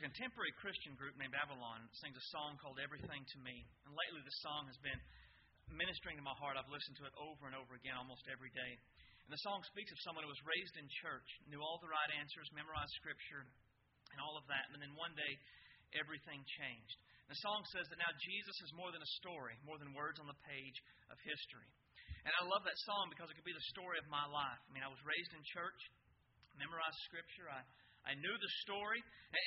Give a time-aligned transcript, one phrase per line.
[0.00, 3.68] A contemporary Christian group named Avalon sings a song called Everything to Me.
[3.84, 4.96] And lately, this song has been
[5.76, 6.56] ministering to my heart.
[6.56, 8.72] I've listened to it over and over again almost every day.
[9.28, 12.08] And the song speaks of someone who was raised in church, knew all the right
[12.16, 14.72] answers, memorized Scripture, and all of that.
[14.72, 15.32] And then one day,
[15.92, 16.96] everything changed.
[17.28, 20.24] The song says that now Jesus is more than a story, more than words on
[20.24, 20.80] the page
[21.12, 21.68] of history.
[22.24, 24.64] And I love that song because it could be the story of my life.
[24.64, 25.80] I mean, I was raised in church,
[26.56, 27.52] memorized Scripture.
[27.52, 27.60] I
[28.08, 29.00] I knew the story,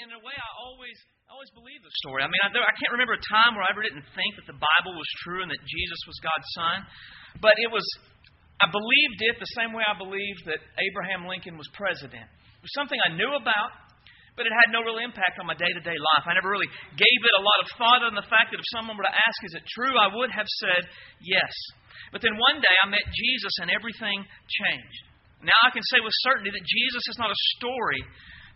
[0.06, 0.96] in a way, I always,
[1.28, 2.24] always believed the story.
[2.24, 4.56] I mean, I, I can't remember a time where I ever didn't think that the
[4.56, 6.78] Bible was true and that Jesus was God's Son,
[7.42, 7.84] but it was,
[8.62, 12.24] I believed it the same way I believed that Abraham Lincoln was president.
[12.30, 13.74] It was something I knew about,
[14.38, 16.26] but it had no real impact on my day to day life.
[16.26, 18.96] I never really gave it a lot of thought on the fact that if someone
[18.98, 20.88] were to ask, is it true, I would have said
[21.22, 21.52] yes.
[22.10, 25.04] But then one day I met Jesus and everything changed.
[25.44, 28.02] Now I can say with certainty that Jesus is not a story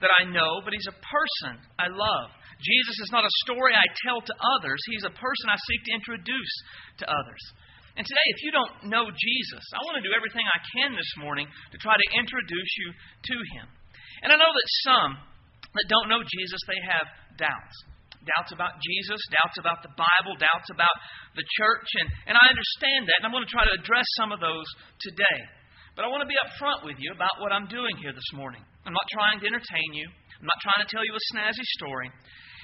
[0.01, 2.29] that I know, but He's a person I love.
[2.57, 5.95] Jesus is not a story I tell to others, He's a person I seek to
[5.97, 6.53] introduce
[7.01, 7.43] to others.
[7.97, 11.13] And today, if you don't know Jesus, I want to do everything I can this
[11.17, 13.65] morning to try to introduce you to Him.
[14.21, 15.11] And I know that some
[15.73, 17.75] that don't know Jesus, they have doubts.
[18.21, 20.93] Doubts about Jesus, doubts about the Bible, doubts about
[21.33, 24.35] the church, and, and I understand that, and I'm going to try to address some
[24.35, 24.67] of those
[24.99, 25.39] today.
[25.95, 28.61] But I want to be upfront with you about what I'm doing here this morning.
[28.87, 30.07] I'm not trying to entertain you.
[30.07, 32.07] I'm not trying to tell you a snazzy story.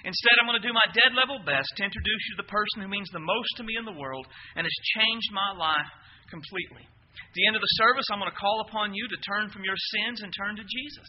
[0.08, 2.80] Instead, I'm going to do my dead level best to introduce you to the person
[2.80, 4.24] who means the most to me in the world
[4.56, 5.92] and has changed my life
[6.32, 6.88] completely.
[6.88, 9.68] At the end of the service, I'm going to call upon you to turn from
[9.68, 11.08] your sins and turn to Jesus.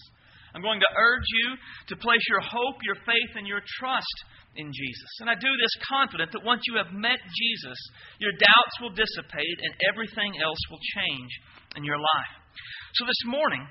[0.54, 1.46] I'm going to urge you
[1.94, 4.18] to place your hope, your faith, and your trust
[4.54, 5.10] in Jesus.
[5.18, 7.78] And I do this confident that once you have met Jesus,
[8.18, 11.30] your doubts will dissipate and everything else will change
[11.74, 12.34] in your life.
[12.94, 13.66] So this morning,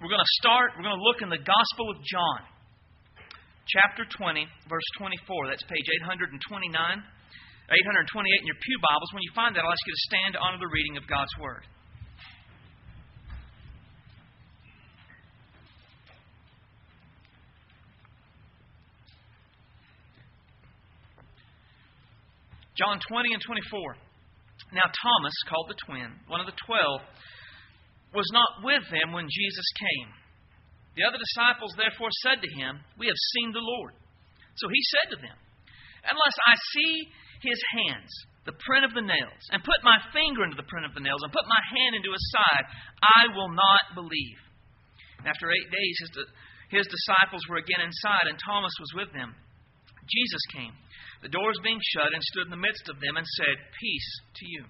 [0.00, 2.40] we're going to start, we're going to look in the Gospel of John,
[3.68, 5.52] chapter 20, verse 24.
[5.52, 6.40] That's page 829.
[6.40, 9.12] 828 in your Pew Bibles.
[9.12, 11.30] When you find that, I'll ask you to stand to honor the reading of God's
[11.36, 11.68] Word.
[22.72, 24.00] John 20 and 24.
[24.72, 27.04] Now, Thomas, called the twin, one of the twelve,
[28.14, 30.10] was not with them when Jesus came.
[30.98, 33.94] The other disciples therefore said to him, We have seen the Lord.
[34.58, 35.38] So he said to them,
[36.02, 36.94] Unless I see
[37.44, 38.10] his hands,
[38.48, 41.22] the print of the nails, and put my finger into the print of the nails,
[41.22, 42.66] and put my hand into his side,
[43.04, 44.40] I will not believe.
[45.22, 46.10] And after eight days, his,
[46.82, 49.36] his disciples were again inside, and Thomas was with them.
[50.08, 50.74] Jesus came
[51.22, 54.10] the doors being shut, and stood in the midst of them and said, Peace
[54.40, 54.64] to you.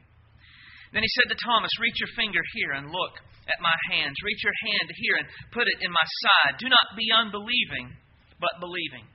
[0.90, 3.14] Then he said to Thomas, Reach your finger here and look
[3.46, 4.18] at my hands.
[4.26, 6.58] Reach your hand here and put it in my side.
[6.58, 7.94] Do not be unbelieving,
[8.42, 9.06] but believing.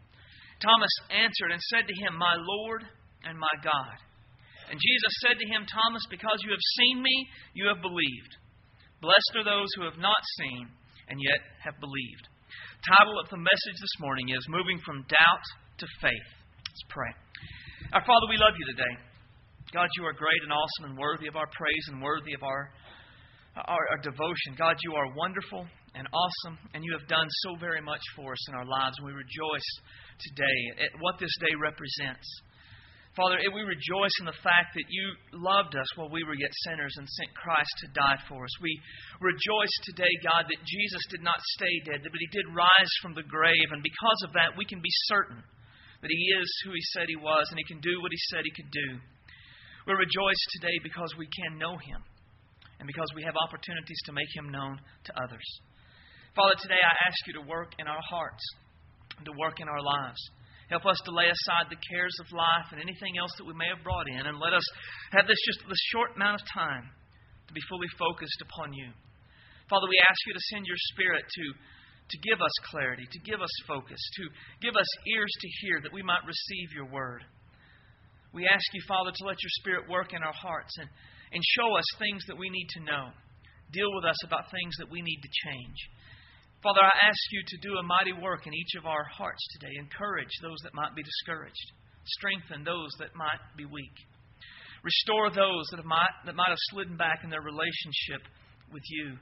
[0.64, 2.88] Thomas answered and said to him, My Lord
[3.28, 3.98] and my God.
[4.72, 7.16] And Jesus said to him, Thomas, because you have seen me,
[7.54, 8.34] you have believed.
[9.04, 10.72] Blessed are those who have not seen
[11.12, 12.26] and yet have believed.
[12.88, 15.46] Title of the message this morning is Moving from Doubt
[15.78, 16.30] to Faith.
[16.66, 17.12] Let's pray.
[17.94, 18.94] Our Father, we love you today.
[19.76, 22.72] God, you are great and awesome and worthy of our praise and worthy of our,
[23.68, 24.56] our, our, devotion.
[24.56, 28.44] God, you are wonderful and awesome, and you have done so very much for us
[28.48, 28.96] in our lives.
[29.04, 29.68] We rejoice
[30.32, 32.24] today at what this day represents.
[33.20, 36.96] Father, we rejoice in the fact that you loved us while we were yet sinners
[36.96, 38.56] and sent Christ to die for us.
[38.64, 38.80] We
[39.20, 43.28] rejoice today, God, that Jesus did not stay dead, but he did rise from the
[43.28, 43.76] grave.
[43.76, 45.44] And because of that, we can be certain
[46.00, 48.46] that He is who He said He was and He can do what He said
[48.46, 49.04] He could do.
[49.86, 52.02] We rejoice today because we can know Him
[52.82, 55.46] and because we have opportunities to make Him known to others.
[56.34, 58.42] Father, today I ask you to work in our hearts,
[59.22, 60.18] to work in our lives.
[60.74, 63.70] Help us to lay aside the cares of life and anything else that we may
[63.70, 64.66] have brought in, and let us
[65.14, 66.90] have this just this short amount of time
[67.46, 68.90] to be fully focused upon you.
[69.70, 71.46] Father, we ask you to send your Spirit to
[72.10, 74.24] to give us clarity, to give us focus, to
[74.62, 77.22] give us ears to hear that we might receive your word.
[78.36, 80.92] We ask you, Father, to let your Spirit work in our hearts and,
[81.32, 83.16] and show us things that we need to know.
[83.72, 85.80] Deal with us about things that we need to change.
[86.60, 89.72] Father, I ask you to do a mighty work in each of our hearts today.
[89.80, 91.64] Encourage those that might be discouraged.
[92.20, 93.96] Strengthen those that might be weak.
[94.84, 98.20] Restore those that, might, that might have slidden back in their relationship
[98.68, 99.16] with you.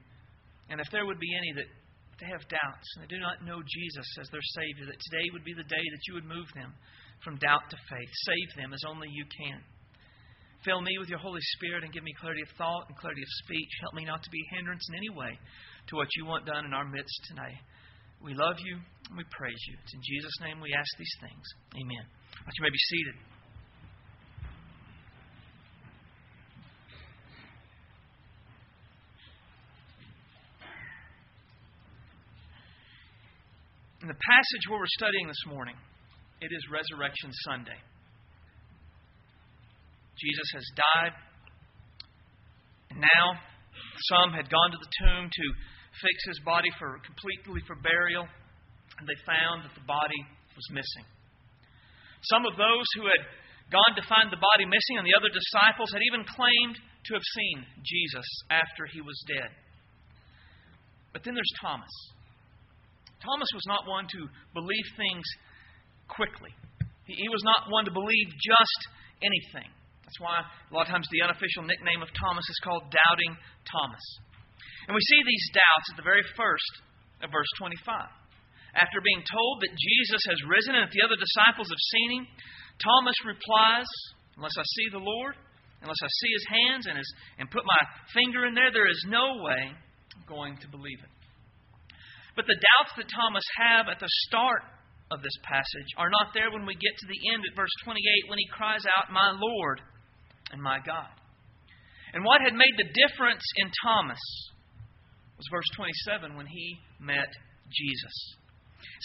[0.73, 1.69] And if there would be any that
[2.17, 5.45] they have doubts and they do not know Jesus as their Savior, that today would
[5.45, 6.73] be the day that you would move them
[7.23, 8.11] from doubt to faith.
[8.27, 9.59] Save them as only you can.
[10.63, 13.31] Fill me with your Holy Spirit and give me clarity of thought and clarity of
[13.43, 13.69] speech.
[13.81, 15.37] Help me not to be a hindrance in any way
[15.87, 17.59] to what you want done in our midst today.
[18.23, 18.79] We love you.
[19.09, 19.75] And we praise you.
[19.83, 21.43] It's in Jesus' name we ask these things.
[21.75, 22.05] Amen.
[22.45, 23.15] But you may be seated.
[34.01, 35.75] In the passage where we're studying this morning,
[36.43, 37.79] it is Resurrection Sunday.
[40.19, 41.15] Jesus has died,
[42.91, 43.25] and now
[44.11, 45.45] some had gone to the tomb to
[46.03, 48.27] fix his body for completely for burial,
[48.99, 50.19] and they found that the body
[50.51, 51.07] was missing.
[52.27, 53.23] Some of those who had
[53.71, 57.23] gone to find the body missing, and the other disciples had even claimed to have
[57.39, 57.57] seen
[57.87, 59.47] Jesus after he was dead.
[61.15, 61.91] But then there's Thomas.
[63.23, 65.23] Thomas was not one to believe things
[66.13, 66.53] quickly.
[67.09, 68.81] He, he was not one to believe just
[69.19, 69.69] anything.
[70.05, 73.33] That's why a lot of times the unofficial nickname of Thomas is called Doubting
[73.65, 74.05] Thomas.
[74.85, 76.73] And we see these doubts at the very first
[77.23, 77.81] of verse 25.
[78.77, 82.25] After being told that Jesus has risen and that the other disciples have seen him,
[82.81, 83.89] Thomas replies,
[84.35, 85.37] Unless I see the Lord,
[85.81, 87.81] unless I see his hands and, his, and put my
[88.17, 91.13] finger in there, there is no way I'm going to believe it.
[92.35, 94.65] But the doubts that Thomas have at the start
[95.13, 98.01] of this passage are not there when we get to the end at verse 28
[98.27, 99.79] when he cries out, My Lord
[100.51, 101.13] and my God.
[102.13, 104.21] And what had made the difference in Thomas
[105.37, 107.29] was verse 27 when he met
[107.69, 108.15] Jesus.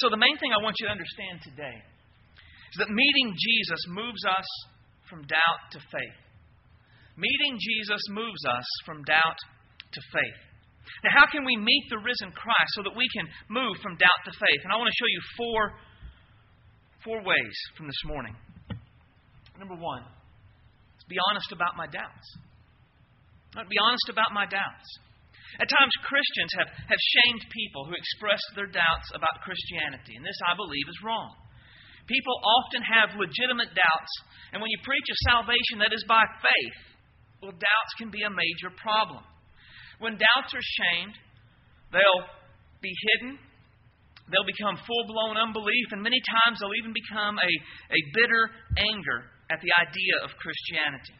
[0.00, 1.78] So the main thing I want you to understand today
[2.72, 4.48] is that meeting Jesus moves us
[5.08, 6.18] from doubt to faith.
[7.16, 9.38] Meeting Jesus moves us from doubt
[9.92, 10.40] to faith.
[11.04, 14.20] Now, how can we meet the risen Christ so that we can move from doubt
[14.24, 14.60] to faith?
[14.64, 15.60] And I want to show you four,
[17.08, 18.36] four ways from this morning.
[19.56, 20.04] Number one,
[21.08, 22.28] be honest about my doubts.
[23.56, 24.84] Be honest about my doubts.
[25.56, 30.36] At times, Christians have, have shamed people who express their doubts about Christianity, and this,
[30.44, 31.32] I believe, is wrong.
[32.04, 34.12] People often have legitimate doubts,
[34.52, 36.78] and when you preach a salvation that is by faith,
[37.40, 39.24] well, doubts can be a major problem.
[39.96, 41.16] When doubts are shamed,
[41.88, 42.28] they'll
[42.84, 43.40] be hidden.
[44.28, 47.52] They'll become full blown unbelief, and many times they'll even become a,
[47.92, 48.42] a bitter
[48.76, 51.16] anger at the idea of Christianity.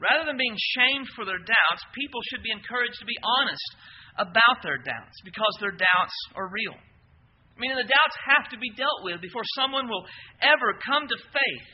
[0.00, 3.70] Rather than being shamed for their doubts, people should be encouraged to be honest
[4.18, 6.74] about their doubts because their doubts are real.
[6.74, 10.04] I mean, the doubts have to be dealt with before someone will
[10.42, 11.68] ever come to faith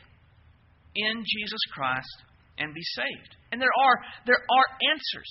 [0.94, 2.16] in Jesus Christ
[2.58, 3.32] and be saved.
[3.50, 5.30] And there are, there are answers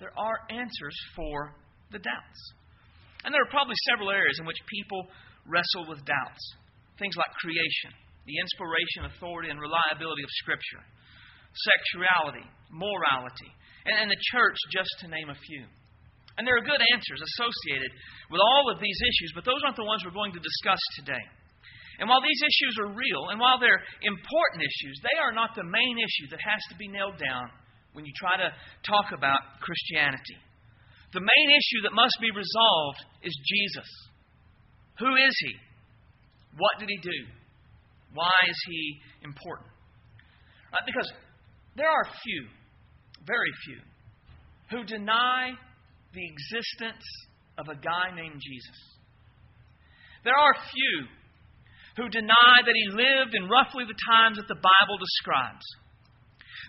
[0.00, 1.54] there are answers for
[1.92, 2.40] the doubts.
[3.24, 5.08] And there are probably several areas in which people
[5.44, 6.44] wrestle with doubts.
[6.96, 7.92] Things like creation,
[8.24, 10.84] the inspiration, authority, and reliability of Scripture,
[11.52, 13.50] sexuality, morality,
[13.88, 15.64] and, and the church, just to name a few.
[16.38, 17.92] And there are good answers associated
[18.32, 21.24] with all of these issues, but those aren't the ones we're going to discuss today.
[22.00, 25.68] And while these issues are real, and while they're important issues, they are not the
[25.68, 27.52] main issue that has to be nailed down
[27.92, 28.48] when you try to
[28.88, 30.40] talk about Christianity.
[31.12, 33.88] The main issue that must be resolved is Jesus.
[34.98, 35.54] Who is he?
[36.56, 37.20] What did he do?
[38.14, 39.70] Why is he important?
[40.72, 41.10] Uh, because
[41.76, 42.46] there are few,
[43.26, 43.80] very few,
[44.70, 45.52] who deny
[46.14, 47.04] the existence
[47.58, 48.78] of a guy named Jesus.
[50.22, 51.06] There are few
[51.96, 55.64] who deny that he lived in roughly the times that the Bible describes.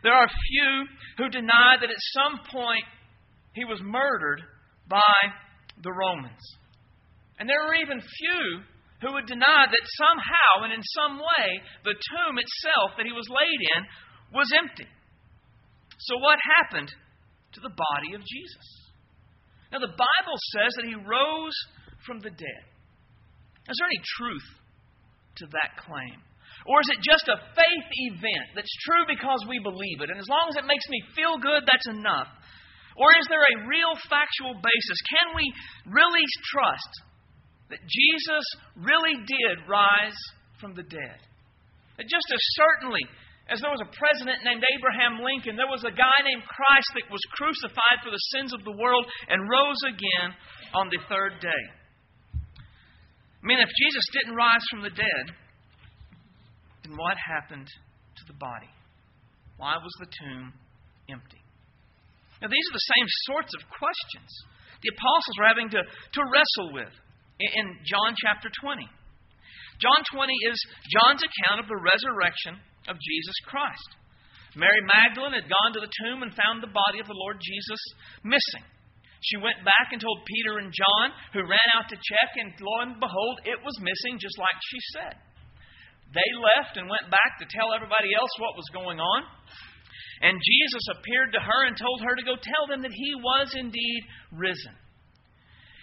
[0.04, 0.72] There are few
[1.18, 2.86] who deny that at some point
[3.54, 4.42] he was murdered
[4.88, 5.16] by
[5.84, 6.42] the Romans.
[7.40, 8.62] And there are even few
[9.02, 11.48] who would deny that somehow and in some way
[11.84, 13.82] the tomb itself that he was laid in
[14.32, 14.88] was empty.
[15.98, 18.68] So, what happened to the body of Jesus?
[19.72, 21.58] Now, the Bible says that he rose
[22.06, 22.64] from the dead.
[23.70, 24.48] Is there any truth
[25.38, 26.18] to that claim?
[26.66, 30.10] Or is it just a faith event that's true because we believe it?
[30.14, 32.30] And as long as it makes me feel good, that's enough.
[32.96, 34.98] Or is there a real factual basis?
[35.08, 35.46] Can we
[35.88, 36.92] really trust
[37.72, 38.46] that Jesus
[38.76, 40.18] really did rise
[40.60, 41.20] from the dead?
[41.98, 43.04] That just as certainly
[43.52, 47.12] as there was a president named Abraham Lincoln, there was a guy named Christ that
[47.12, 50.32] was crucified for the sins of the world and rose again
[50.72, 51.64] on the third day.
[52.32, 55.26] I mean, if Jesus didn't rise from the dead,
[56.86, 58.70] then what happened to the body?
[59.58, 60.54] Why was the tomb
[61.10, 61.41] empty?
[62.42, 64.32] Now, these are the same sorts of questions
[64.82, 66.94] the apostles were having to, to wrestle with
[67.38, 68.82] in John chapter 20.
[69.78, 70.58] John 20 is
[70.90, 72.58] John's account of the resurrection
[72.90, 73.90] of Jesus Christ.
[74.54, 77.82] Mary Magdalene had gone to the tomb and found the body of the Lord Jesus
[78.26, 78.66] missing.
[79.22, 82.82] She went back and told Peter and John, who ran out to check, and lo
[82.82, 85.14] and behold, it was missing just like she said.
[86.12, 89.22] They left and went back to tell everybody else what was going on.
[90.22, 93.54] And Jesus appeared to her and told her to go tell them that he was
[93.58, 94.76] indeed risen.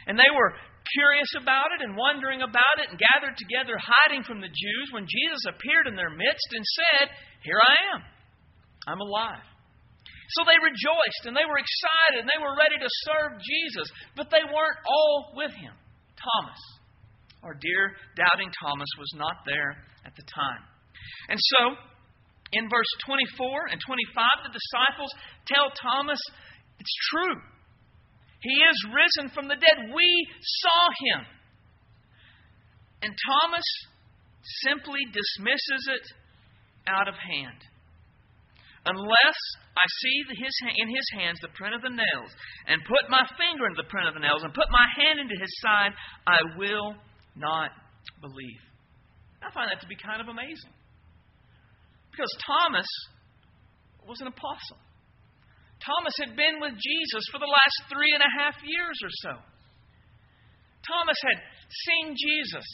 [0.06, 0.56] And they were
[0.96, 5.04] curious about it and wondering about it and gathered together, hiding from the Jews, when
[5.04, 7.06] Jesus appeared in their midst and said,
[7.44, 8.00] Here I am.
[8.88, 9.44] I'm alive.
[10.36, 14.28] So they rejoiced and they were excited and they were ready to serve Jesus, but
[14.28, 15.72] they weren't all with him.
[16.16, 16.60] Thomas,
[17.44, 19.72] our dear doubting Thomas, was not there
[20.04, 20.62] at the time.
[21.32, 21.60] And so,
[22.52, 25.12] in verse 24 and 25, the disciples
[25.46, 26.20] tell Thomas,
[26.80, 27.36] It's true.
[28.40, 29.90] He is risen from the dead.
[29.92, 30.08] We
[30.40, 31.20] saw him.
[33.02, 33.66] And Thomas
[34.64, 36.06] simply dismisses it
[36.86, 37.60] out of hand.
[38.86, 39.38] Unless
[39.76, 42.32] I see his, in his hands the print of the nails,
[42.66, 45.36] and put my finger into the print of the nails, and put my hand into
[45.36, 45.92] his side,
[46.26, 46.94] I will
[47.36, 47.70] not
[48.22, 48.62] believe.
[49.42, 50.72] I find that to be kind of amazing.
[52.18, 52.90] Because Thomas
[54.02, 54.82] was an apostle.
[55.78, 59.34] Thomas had been with Jesus for the last three and a half years or so.
[60.82, 61.38] Thomas had
[61.70, 62.66] seen Jesus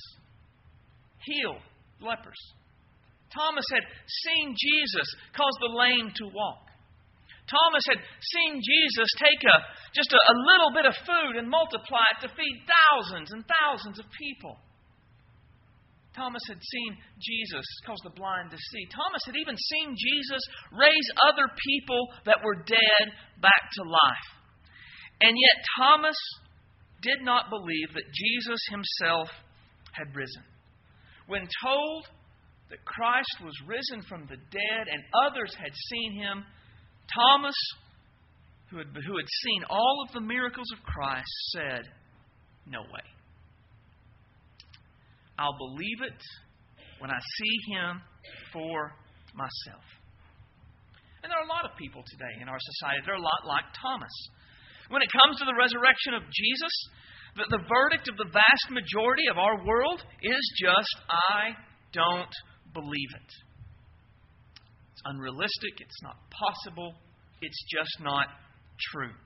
[1.29, 1.61] heal
[2.01, 2.41] lepers.
[3.37, 6.65] Thomas had seen Jesus cause the lame to walk.
[7.45, 9.57] Thomas had seen Jesus take a,
[9.93, 14.01] just a, a little bit of food and multiply it to feed thousands and thousands
[14.01, 14.57] of people.
[16.15, 18.87] Thomas had seen Jesus cause the blind to see.
[18.87, 20.43] Thomas had even seen Jesus
[20.73, 23.07] raise other people that were dead
[23.43, 24.29] back to life.
[25.21, 26.17] And yet, Thomas
[27.03, 29.29] did not believe that Jesus himself
[29.93, 30.43] had risen.
[31.27, 32.07] When told
[32.71, 36.45] that Christ was risen from the dead and others had seen him,
[37.13, 37.55] Thomas,
[38.71, 41.83] who had, who had seen all of the miracles of Christ, said,
[42.67, 43.14] No way.
[45.39, 46.21] I'll believe it
[46.99, 48.01] when I see him
[48.53, 48.93] for
[49.35, 49.85] myself.
[51.23, 53.49] And there are a lot of people today in our society that are a lot
[53.49, 54.13] like Thomas.
[54.93, 56.75] When it comes to the resurrection of Jesus,
[57.35, 61.57] the, the verdict of the vast majority of our world is just, I
[61.97, 62.35] don't
[62.77, 63.31] believe it.
[64.93, 66.95] It's unrealistic, it's not possible,
[67.41, 68.29] it's just not
[68.93, 69.17] true.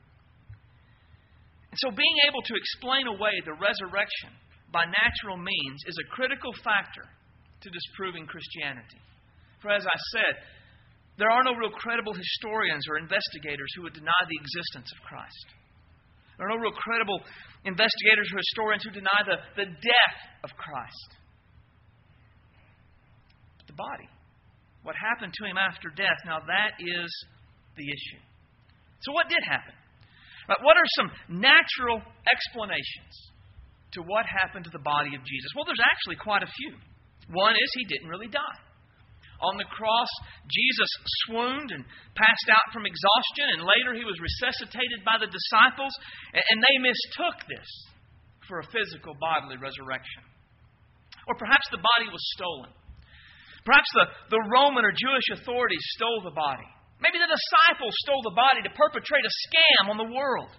[1.69, 4.33] And so, being able to explain away the resurrection
[4.73, 7.05] by natural means is a critical factor
[7.63, 9.01] to disproving Christianity.
[9.63, 10.35] For as I said,
[11.19, 15.47] there are no real credible historians or investigators who would deny the existence of Christ.
[16.39, 17.19] There are no real credible
[17.65, 21.11] investigators or historians who deny the, the death of Christ.
[23.59, 24.07] But the body,
[24.87, 27.11] what happened to him after death, now that is
[27.75, 28.23] the issue.
[29.03, 29.75] So, what did happen?
[30.63, 33.15] What are some natural explanations
[33.97, 35.51] to what happened to the body of Jesus?
[35.57, 36.77] Well, there's actually quite a few.
[37.33, 38.61] One is he didn't really die.
[39.39, 40.11] On the cross,
[40.51, 40.91] Jesus
[41.27, 41.87] swooned and
[42.19, 45.95] passed out from exhaustion, and later he was resuscitated by the disciples,
[46.35, 47.71] and they mistook this
[48.51, 50.27] for a physical bodily resurrection.
[51.31, 52.73] Or perhaps the body was stolen.
[53.63, 56.67] Perhaps the, the Roman or Jewish authorities stole the body.
[56.99, 60.51] Maybe the disciples stole the body to perpetrate a scam on the world.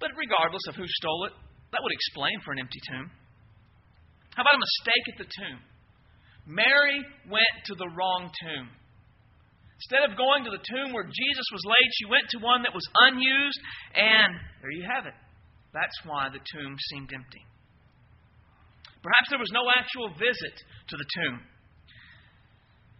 [0.00, 1.34] But regardless of who stole it,
[1.76, 3.12] that would explain for an empty tomb.
[4.32, 5.60] How about a mistake at the tomb?
[6.48, 8.72] Mary went to the wrong tomb.
[9.76, 12.72] Instead of going to the tomb where Jesus was laid, she went to one that
[12.72, 13.60] was unused,
[13.92, 14.32] and
[14.64, 15.12] there you have it.
[15.76, 17.44] That's why the tomb seemed empty.
[19.04, 20.56] Perhaps there was no actual visit
[20.88, 21.44] to the tomb.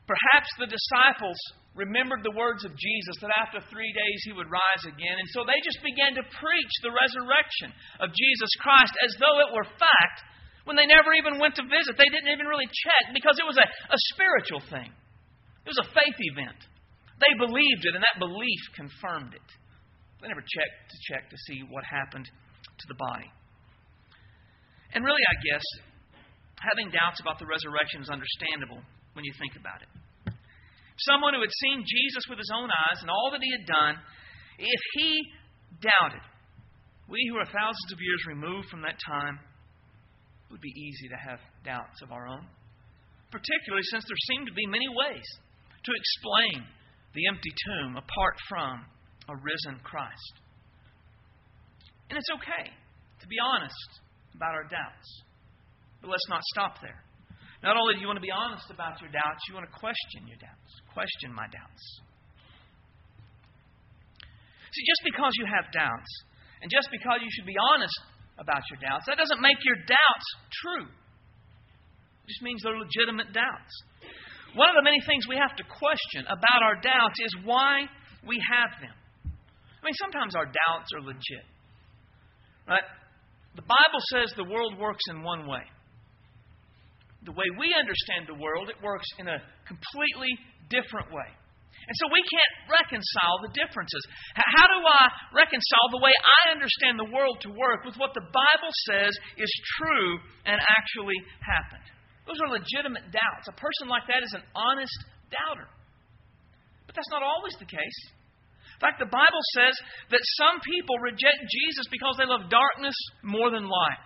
[0.04, 1.40] Perhaps the disciples
[1.76, 5.16] remembered the words of Jesus that after three days he would rise again.
[5.20, 9.52] And so they just began to preach the resurrection of Jesus Christ as though it
[9.52, 10.18] were fact
[10.64, 11.94] when they never even went to visit.
[12.00, 15.92] They didn't even really check because it was a, a spiritual thing, it was a
[15.92, 16.58] faith event.
[17.16, 19.48] They believed it, and that belief confirmed it.
[20.20, 23.28] They never checked to check to see what happened to the body.
[24.92, 25.64] And really, I guess,
[26.60, 28.84] having doubts about the resurrection is understandable
[29.16, 29.88] when you think about it.
[30.98, 33.94] Someone who had seen Jesus with his own eyes and all that he had done,
[34.58, 35.10] if he
[35.80, 36.24] doubted,
[37.08, 41.16] we who are thousands of years removed from that time, it would be easy to
[41.20, 42.46] have doubts of our own.
[43.30, 45.26] Particularly since there seem to be many ways
[45.84, 46.64] to explain
[47.14, 48.86] the empty tomb apart from
[49.28, 50.34] a risen Christ.
[52.08, 52.70] And it's okay
[53.20, 53.90] to be honest
[54.34, 55.08] about our doubts.
[56.00, 57.02] But let's not stop there.
[57.64, 60.28] Not only do you want to be honest about your doubts, you want to question
[60.28, 60.70] your doubts.
[60.92, 61.84] Question my doubts.
[64.76, 66.10] See, just because you have doubts,
[66.60, 67.96] and just because you should be honest
[68.36, 70.84] about your doubts, that doesn't make your doubts true.
[70.84, 73.72] It just means they're legitimate doubts.
[74.52, 77.88] One of the many things we have to question about our doubts is why
[78.24, 78.96] we have them.
[79.24, 81.46] I mean, sometimes our doubts are legit.
[82.68, 82.84] Right?
[83.54, 85.64] The Bible says the world works in one way.
[87.26, 90.30] The way we understand the world, it works in a completely
[90.70, 91.26] different way.
[91.86, 94.02] And so we can't reconcile the differences.
[94.34, 98.26] How do I reconcile the way I understand the world to work with what the
[98.26, 101.86] Bible says is true and actually happened?
[102.26, 103.46] Those are legitimate doubts.
[103.46, 104.98] A person like that is an honest
[105.30, 105.70] doubter.
[106.90, 108.00] But that's not always the case.
[108.74, 109.78] In fact, the Bible says
[110.10, 114.02] that some people reject Jesus because they love darkness more than light.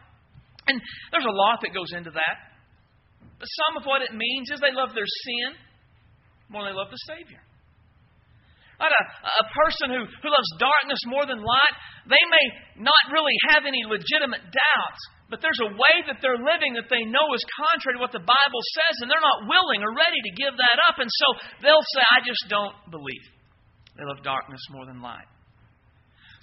[0.68, 0.76] And
[1.10, 2.49] there's a lot that goes into that.
[3.40, 5.56] But some of what it means is they love their sin
[6.52, 7.40] more than they love the Savior.
[8.76, 8.92] Right?
[8.92, 9.04] A,
[9.44, 12.46] a person who, who loves darkness more than light, they may
[12.84, 17.04] not really have any legitimate doubts, but there's a way that they're living that they
[17.08, 20.32] know is contrary to what the Bible says, and they're not willing or ready to
[20.36, 21.00] give that up.
[21.00, 21.26] And so
[21.64, 23.24] they'll say, I just don't believe.
[23.96, 25.28] They love darkness more than light.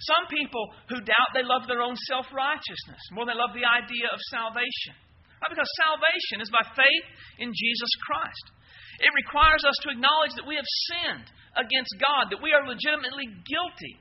[0.02, 3.66] Some people who doubt, they love their own self righteousness more than they love the
[3.66, 4.94] idea of salvation.
[5.42, 7.06] Oh, because salvation is by faith
[7.38, 8.46] in Jesus Christ.
[8.98, 13.30] It requires us to acknowledge that we have sinned against God, that we are legitimately
[13.46, 13.94] guilty,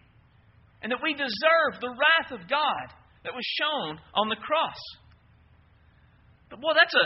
[0.81, 2.87] and that we deserve the wrath of God
[3.21, 4.81] that was shown on the cross.
[6.49, 7.05] But boy, that's a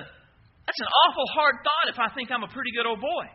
[0.64, 3.26] that's an awful hard thought if I think I'm a pretty good old boy.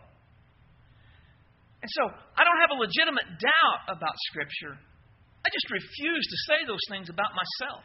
[1.83, 4.79] And so I don't have a legitimate doubt about Scripture.
[5.45, 7.85] I just refuse to say those things about myself.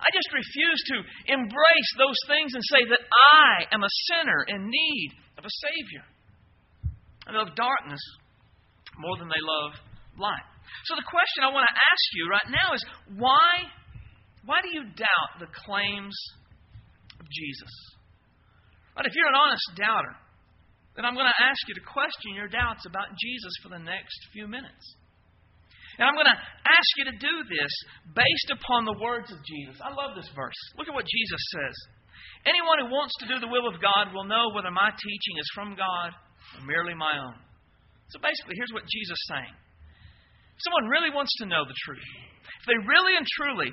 [0.00, 0.96] I just refuse to
[1.32, 6.04] embrace those things and say that I am a sinner in need of a Savior.
[7.26, 8.00] I love darkness
[8.98, 9.72] more than they love
[10.18, 10.46] light.
[10.86, 12.82] So the question I want to ask you right now is
[13.16, 13.50] why,
[14.44, 16.14] why do you doubt the claims
[17.18, 17.72] of Jesus?
[18.94, 20.14] But if you're an honest doubter,
[20.94, 24.14] then I'm going to ask you to question your doubts about Jesus for the next
[24.32, 24.94] few minutes.
[25.98, 27.72] And I'm going to ask you to do this
[28.14, 29.78] based upon the words of Jesus.
[29.78, 30.58] I love this verse.
[30.74, 31.76] Look at what Jesus says.
[32.44, 35.48] Anyone who wants to do the will of God will know whether my teaching is
[35.54, 36.12] from God
[36.58, 37.38] or merely my own.
[38.12, 39.54] So basically, here's what Jesus is saying.
[39.54, 42.10] If someone really wants to know the truth,
[42.60, 43.72] if they really and truly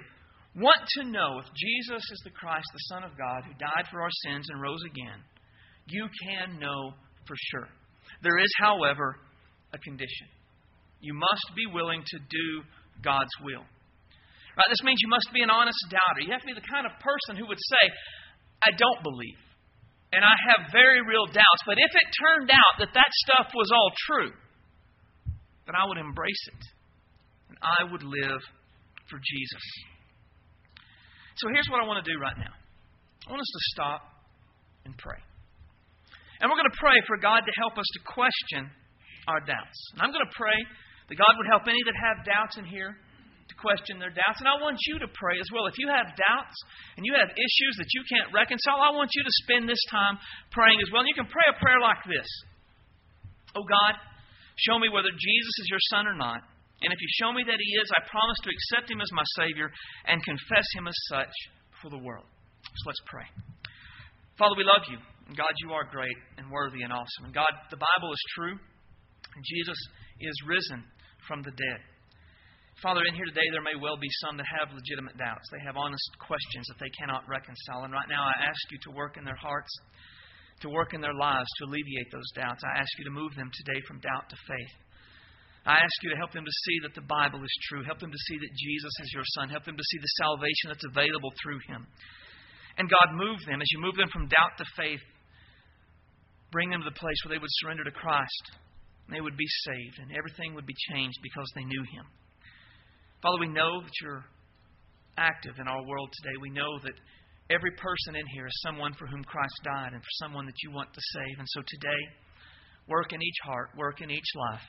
[0.55, 4.01] want to know if Jesus is the Christ, the Son of God, who died for
[4.01, 5.19] our sins and rose again,
[5.87, 6.95] you can know
[7.27, 7.69] for sure.
[8.23, 9.17] There is, however,
[9.73, 10.27] a condition.
[11.01, 12.47] You must be willing to do
[13.01, 13.65] God's will.
[14.55, 14.69] Right?
[14.69, 16.21] This means you must be an honest doubter.
[16.21, 17.83] You have to be the kind of person who would say,
[18.61, 19.41] I don't believe
[20.11, 21.61] and I have very real doubts.
[21.65, 24.31] But if it turned out that that stuff was all true,
[25.65, 26.63] then I would embrace it
[27.49, 28.41] and I would live
[29.07, 29.65] for Jesus.
[31.39, 32.53] So here's what I want to do right now
[33.27, 34.01] I want us to stop
[34.83, 35.19] and pray.
[36.39, 38.67] And we're going to pray for God to help us to question
[39.29, 39.79] our doubts.
[39.93, 40.57] And I'm going to pray
[41.11, 44.39] that God would help any that have doubts in here to question their doubts.
[44.39, 45.67] And I want you to pray as well.
[45.67, 46.55] If you have doubts
[46.95, 50.15] and you have issues that you can't reconcile, I want you to spend this time
[50.55, 51.03] praying as well.
[51.03, 52.29] And you can pray a prayer like this
[53.51, 53.99] Oh God,
[54.55, 56.47] show me whether Jesus is your Son or not.
[56.79, 59.27] And if you show me that He is, I promise to accept Him as my
[59.35, 59.67] Savior
[60.07, 61.35] and confess Him as such
[61.83, 62.25] for the world.
[62.63, 63.27] So let's pray.
[64.39, 64.95] Father, we love you.
[65.35, 67.27] God, you are great and worthy and awesome.
[67.27, 68.55] And God, the Bible is true.
[68.55, 69.77] And Jesus
[70.19, 70.83] is risen
[71.27, 71.81] from the dead.
[72.81, 75.45] Father, in here today, there may well be some that have legitimate doubts.
[75.53, 77.85] They have honest questions that they cannot reconcile.
[77.85, 79.69] And right now, I ask you to work in their hearts,
[80.65, 82.65] to work in their lives, to alleviate those doubts.
[82.65, 84.75] I ask you to move them today from doubt to faith.
[85.61, 87.85] I ask you to help them to see that the Bible is true.
[87.85, 89.53] Help them to see that Jesus is your Son.
[89.53, 91.85] Help them to see the salvation that's available through Him.
[92.81, 95.05] And God, move them as you move them from doubt to faith.
[96.49, 98.57] Bring them to the place where they would surrender to Christ.
[99.11, 102.05] They would be saved, and everything would be changed because they knew Him.
[103.21, 104.23] Father, we know that you're
[105.17, 106.35] active in our world today.
[106.41, 106.95] We know that
[107.51, 110.71] every person in here is someone for whom Christ died and for someone that you
[110.71, 111.37] want to save.
[111.37, 112.01] And so today,
[112.87, 114.65] work in each heart, work in each life.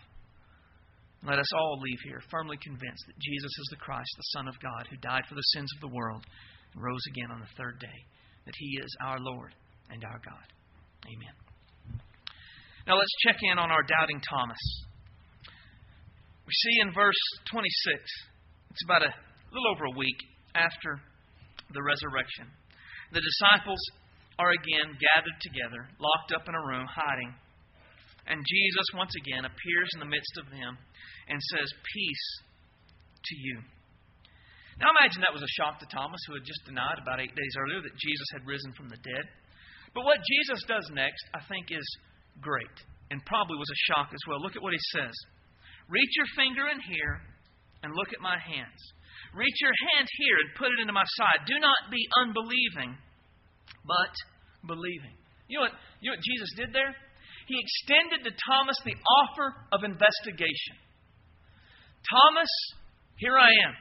[1.24, 4.58] Let us all leave here firmly convinced that Jesus is the Christ, the Son of
[4.58, 6.26] God, who died for the sins of the world
[6.74, 7.98] and rose again on the third day,
[8.44, 9.54] that He is our Lord
[9.88, 10.46] and our God.
[11.06, 11.51] Amen.
[12.86, 14.62] Now let's check in on our doubting Thomas.
[16.46, 17.70] We see in verse 26
[18.70, 19.14] it's about a
[19.54, 20.18] little over a week
[20.54, 20.98] after
[21.70, 22.50] the resurrection.
[23.12, 23.78] The disciples
[24.38, 27.32] are again gathered together, locked up in a room, hiding.
[28.26, 30.78] And Jesus once again appears in the midst of them
[31.28, 32.26] and says, Peace
[33.22, 33.56] to you.
[34.80, 37.54] Now imagine that was a shock to Thomas, who had just denied about eight days
[37.60, 39.26] earlier that Jesus had risen from the dead.
[39.94, 41.86] But what Jesus does next, I think, is
[42.40, 42.76] great
[43.10, 44.40] and probably was a shock as well.
[44.40, 45.12] Look at what he says
[45.88, 47.20] Reach your finger in here
[47.82, 48.80] and look at my hands.
[49.34, 51.44] Reach your hand here and put it into my side.
[51.46, 52.96] Do not be unbelieving,
[53.84, 54.14] but
[54.64, 55.16] believing.
[55.48, 56.96] You know what, you know what Jesus did there?
[57.48, 60.80] He extended to Thomas the offer of investigation.
[62.08, 62.52] Thomas,
[63.16, 63.74] here I am.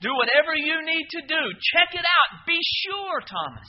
[0.00, 1.42] Do whatever you need to do.
[1.76, 2.46] Check it out.
[2.46, 3.68] Be sure, Thomas.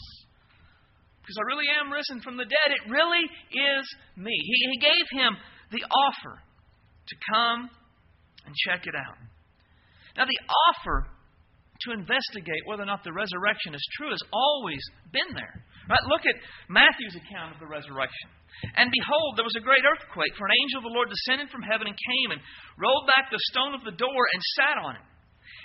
[1.26, 2.70] Because I really am risen from the dead.
[2.70, 4.30] It really is me.
[4.30, 5.34] He, he gave him
[5.74, 7.66] the offer to come
[8.46, 9.18] and check it out.
[10.14, 10.38] Now, the
[10.70, 11.10] offer
[11.82, 14.80] to investigate whether or not the resurrection is true has always
[15.12, 15.66] been there.
[15.90, 16.06] Right?
[16.08, 16.38] Look at
[16.70, 18.30] Matthew's account of the resurrection.
[18.80, 21.66] And behold, there was a great earthquake, for an angel of the Lord descended from
[21.66, 22.42] heaven and came and
[22.80, 25.06] rolled back the stone of the door and sat on it.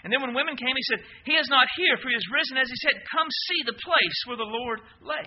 [0.02, 2.56] And then when women came, he said, He is not here, for he is risen,
[2.56, 5.26] as he said, Come see the place where the Lord lay.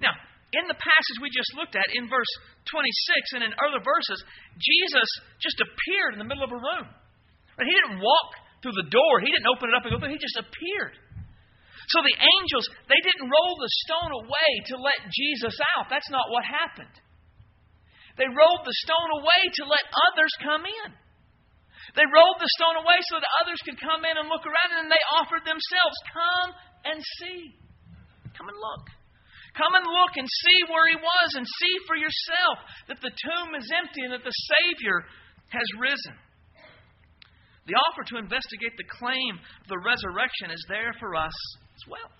[0.00, 0.14] Now,
[0.54, 2.30] in the passage we just looked at, in verse
[2.70, 4.22] 26 and in other verses,
[4.54, 5.08] Jesus
[5.42, 6.86] just appeared in the middle of a room.
[7.58, 8.30] He didn't walk
[8.62, 10.94] through the door, he didn't open it up and go through, he just appeared.
[11.92, 15.92] So the angels, they didn't roll the stone away to let Jesus out.
[15.92, 16.96] That's not what happened.
[18.16, 20.90] They rolled the stone away to let others come in.
[21.92, 24.88] They rolled the stone away so that others could come in and look around, and
[24.88, 26.48] they offered themselves, Come
[26.88, 27.52] and see.
[28.32, 28.86] Come and look.
[29.54, 32.56] Come and look and see where he was, and see for yourself
[32.90, 35.06] that the tomb is empty and that the Savior
[35.54, 36.18] has risen.
[37.66, 41.32] The offer to investigate the claim of the resurrection is there for us
[41.78, 42.10] as well.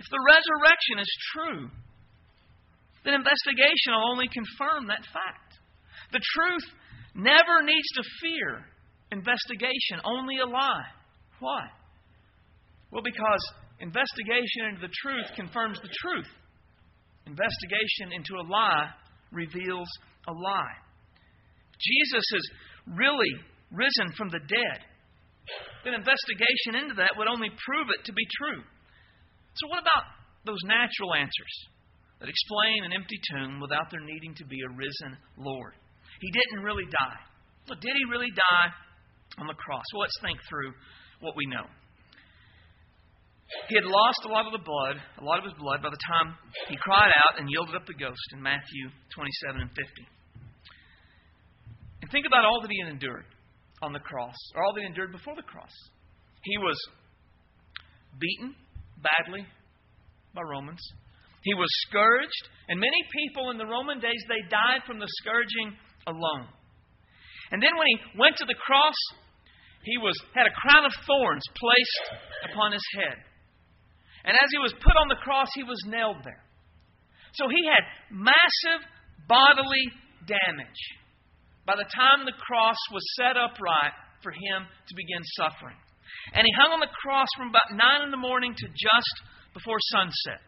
[0.00, 1.70] If the resurrection is true,
[3.04, 5.60] then investigation will only confirm that fact.
[6.12, 6.66] The truth
[7.14, 8.64] never needs to fear
[9.12, 10.88] investigation, only a lie.
[11.40, 11.68] Why?
[12.90, 13.44] Well, because
[13.80, 16.28] investigation into the truth confirms the truth.
[17.26, 18.90] Investigation into a lie
[19.32, 19.88] reveals
[20.28, 20.78] a lie.
[21.78, 22.44] Jesus has
[22.96, 23.32] really
[23.70, 24.80] risen from the dead.
[25.84, 28.62] Then investigation into that would only prove it to be true.
[29.54, 30.04] So, what about
[30.44, 31.54] those natural answers
[32.20, 35.74] that explain an empty tomb without there needing to be a risen Lord?
[36.20, 37.22] He didn't really die.
[37.68, 38.68] Well, did he really die
[39.38, 39.84] on the cross?
[39.92, 40.72] Well, let's think through
[41.20, 41.66] what we know.
[43.68, 46.04] He had lost a lot of the blood, a lot of his blood, by the
[46.04, 46.36] time
[46.68, 49.84] he cried out and yielded up the ghost in Matthew 27 and 50.
[52.02, 53.24] And think about all that he had endured
[53.80, 55.72] on the cross, or all that he endured before the cross.
[56.42, 56.76] He was
[58.20, 58.54] beaten
[59.00, 59.46] badly
[60.34, 60.80] by Romans.
[61.42, 65.72] He was scourged, and many people in the Roman days they died from the scourging
[66.06, 66.48] alone.
[67.50, 68.98] And then when he went to the cross,
[69.84, 73.16] he was, had a crown of thorns placed upon his head.
[74.28, 76.44] And as he was put on the cross, he was nailed there.
[77.32, 77.80] So he had
[78.12, 78.84] massive
[79.24, 79.88] bodily
[80.28, 80.82] damage
[81.64, 85.80] by the time the cross was set upright for him to begin suffering.
[86.36, 89.14] And he hung on the cross from about 9 in the morning to just
[89.56, 90.44] before sunset.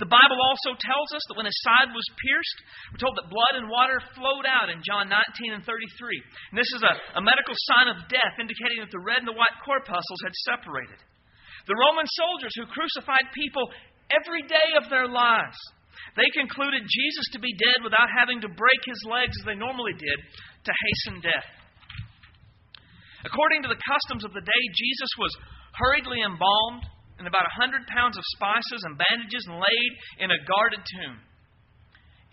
[0.00, 2.58] The Bible also tells us that when his side was pierced,
[2.92, 5.76] we're told that blood and water flowed out in John 19 and 33.
[6.52, 9.36] And this is a, a medical sign of death, indicating that the red and the
[9.36, 11.00] white corpuscles had separated.
[11.66, 13.70] The Roman soldiers who crucified people
[14.10, 15.56] every day of their lives,
[16.16, 19.94] they concluded Jesus to be dead without having to break his legs as they normally
[19.94, 20.18] did
[20.66, 21.48] to hasten death.
[23.22, 25.32] According to the customs of the day, Jesus was
[25.78, 26.82] hurriedly embalmed
[27.22, 31.22] and about a hundred pounds of spices and bandages and laid in a guarded tomb.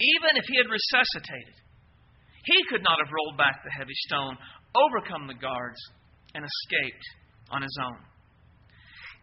[0.01, 1.55] Even if he had resuscitated,
[2.41, 4.33] he could not have rolled back the heavy stone,
[4.73, 5.77] overcome the guards,
[6.33, 7.05] and escaped
[7.51, 8.08] on his own.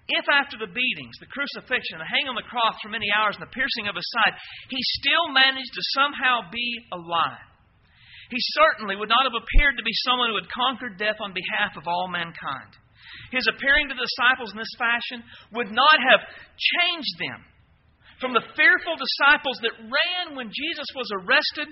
[0.07, 3.43] If after the beatings, the crucifixion, the hanging on the cross for many hours, and
[3.43, 4.39] the piercing of his side,
[4.71, 7.47] he still managed to somehow be alive,
[8.31, 11.79] he certainly would not have appeared to be someone who had conquered death on behalf
[11.79, 12.75] of all mankind.
[13.31, 15.23] His appearing to the disciples in this fashion
[15.55, 16.27] would not have
[16.59, 17.41] changed them
[18.19, 21.69] from the fearful disciples that ran when Jesus was arrested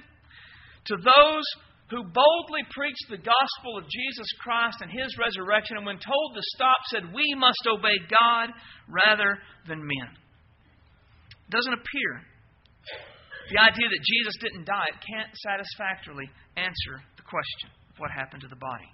[0.90, 1.47] to those
[1.90, 6.42] who boldly preached the gospel of Jesus Christ and his resurrection, and when told to
[6.57, 8.57] stop, said, We must obey God
[8.88, 9.37] rather
[9.68, 10.09] than men.
[11.49, 12.12] It doesn't appear.
[13.53, 16.25] The idea that Jesus didn't die, it can't satisfactorily
[16.57, 18.88] answer the question of what happened to the body.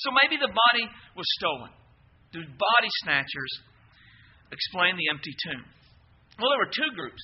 [0.00, 1.70] So maybe the body was stolen.
[2.32, 3.52] Do body snatchers
[4.50, 5.62] explain the empty tomb?
[6.40, 7.22] Well, there were two groups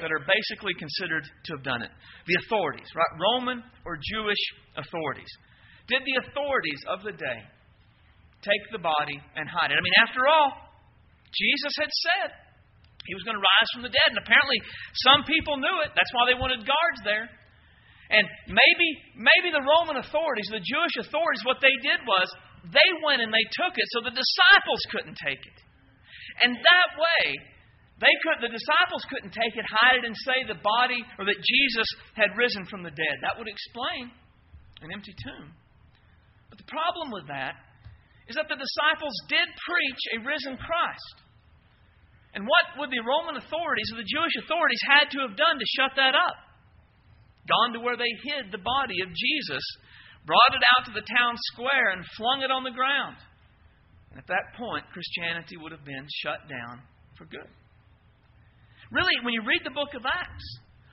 [0.00, 1.92] that are basically considered to have done it
[2.26, 3.12] the authorities, right?
[3.18, 4.42] Roman or Jewish
[4.78, 5.30] authorities.
[5.90, 7.40] did the authorities of the day
[8.40, 9.76] take the body and hide it?
[9.76, 10.48] I mean, after all,
[11.34, 12.28] Jesus had said
[13.04, 14.62] he was going to rise from the dead, and apparently
[15.10, 15.90] some people knew it.
[15.92, 17.26] That's why they wanted guards there.
[18.12, 22.28] And maybe, maybe the Roman authorities, the Jewish authorities, what they did was
[22.68, 25.58] they went and they took it so the disciples couldn't take it.
[26.44, 27.40] And that way,
[28.02, 31.38] they could, the disciples couldn't take it, hide it, and say the body or that
[31.38, 31.88] Jesus
[32.18, 33.22] had risen from the dead.
[33.22, 34.10] That would explain
[34.82, 35.54] an empty tomb.
[36.50, 37.54] But the problem with that
[38.26, 41.16] is that the disciples did preach a risen Christ.
[42.34, 45.74] And what would the Roman authorities or the Jewish authorities had to have done to
[45.78, 46.52] shut that up?
[47.48, 49.64] gone to where they hid the body of Jesus,
[50.26, 53.16] brought it out to the town square, and flung it on the ground.
[54.10, 56.82] And at that point, Christianity would have been shut down
[57.16, 57.48] for good.
[58.92, 60.48] Really, when you read the book of Acts,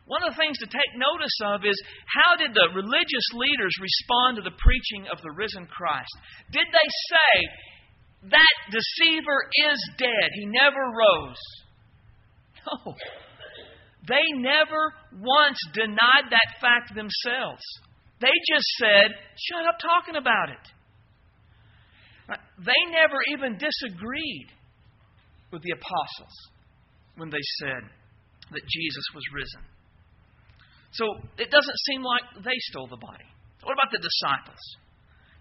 [0.07, 1.75] one of the things to take notice of is
[2.07, 6.09] how did the religious leaders respond to the preaching of the risen Christ?
[6.49, 7.31] Did they say,
[8.31, 11.43] that deceiver is dead, he never rose?
[12.65, 12.95] No.
[14.07, 17.61] They never once denied that fact themselves.
[18.19, 20.65] They just said, shut up talking about it.
[22.63, 24.47] They never even disagreed
[25.51, 26.35] with the apostles
[27.19, 27.83] when they said
[28.51, 29.63] that Jesus was risen.
[30.91, 31.05] So
[31.37, 33.27] it doesn't seem like they stole the body.
[33.61, 34.63] What about the disciples?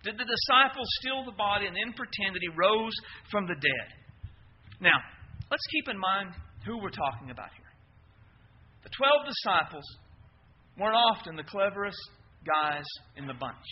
[0.04, 2.94] Did the disciples steal the body and then pretend that he rose
[3.30, 3.88] from the dead?
[4.80, 4.98] Now,
[5.50, 6.34] let's keep in mind
[6.66, 7.72] who we're talking about here.
[8.84, 9.86] The 12 disciples
[10.78, 11.98] weren't often the cleverest
[12.46, 12.86] guys
[13.16, 13.66] in the bunch.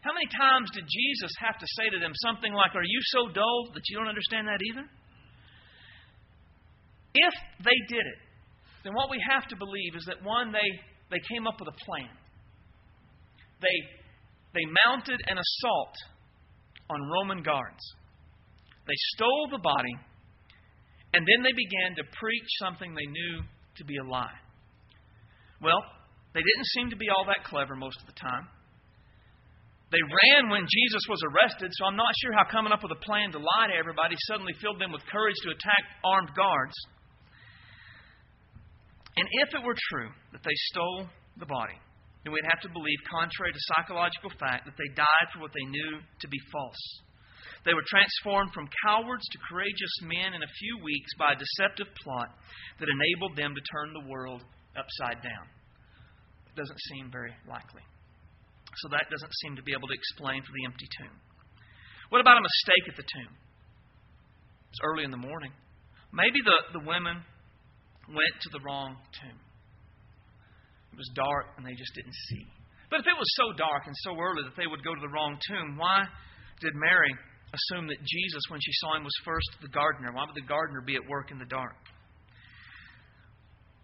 [0.00, 3.30] How many times did Jesus have to say to them something like, Are you so
[3.30, 4.86] dull that you don't understand that either?
[7.14, 8.20] If they did it,
[8.84, 10.70] then what we have to believe is that one, they,
[11.10, 12.10] they came up with a plan.
[13.60, 13.78] They,
[14.54, 15.94] they mounted an assault
[16.90, 17.82] on Roman guards.
[18.86, 19.94] They stole the body,
[21.14, 23.42] and then they began to preach something they knew
[23.76, 24.34] to be a lie.
[25.62, 25.78] Well,
[26.34, 28.48] they didn't seem to be all that clever most of the time.
[29.92, 33.04] They ran when Jesus was arrested, so I'm not sure how coming up with a
[33.04, 36.72] plan to lie to everybody suddenly filled them with courage to attack armed guards.
[39.16, 41.76] And if it were true that they stole the body,
[42.24, 45.66] then we'd have to believe, contrary to psychological fact, that they died for what they
[45.68, 46.82] knew to be false.
[47.64, 51.90] They were transformed from cowards to courageous men in a few weeks by a deceptive
[52.02, 52.34] plot
[52.80, 54.42] that enabled them to turn the world
[54.74, 55.46] upside down.
[56.50, 57.86] It doesn't seem very likely.
[58.82, 61.16] So that doesn't seem to be able to explain for the empty tomb.
[62.08, 63.32] What about a mistake at the tomb?
[64.72, 65.52] It's early in the morning.
[66.12, 67.22] Maybe the, the women
[68.08, 69.40] went to the wrong tomb.
[70.92, 72.44] It was dark and they just didn't see.
[72.90, 75.08] But if it was so dark and so early that they would go to the
[75.08, 76.04] wrong tomb, why
[76.60, 77.14] did Mary
[77.52, 80.12] assume that Jesus, when she saw him, was first the gardener.
[80.12, 81.76] Why would the gardener be at work in the dark?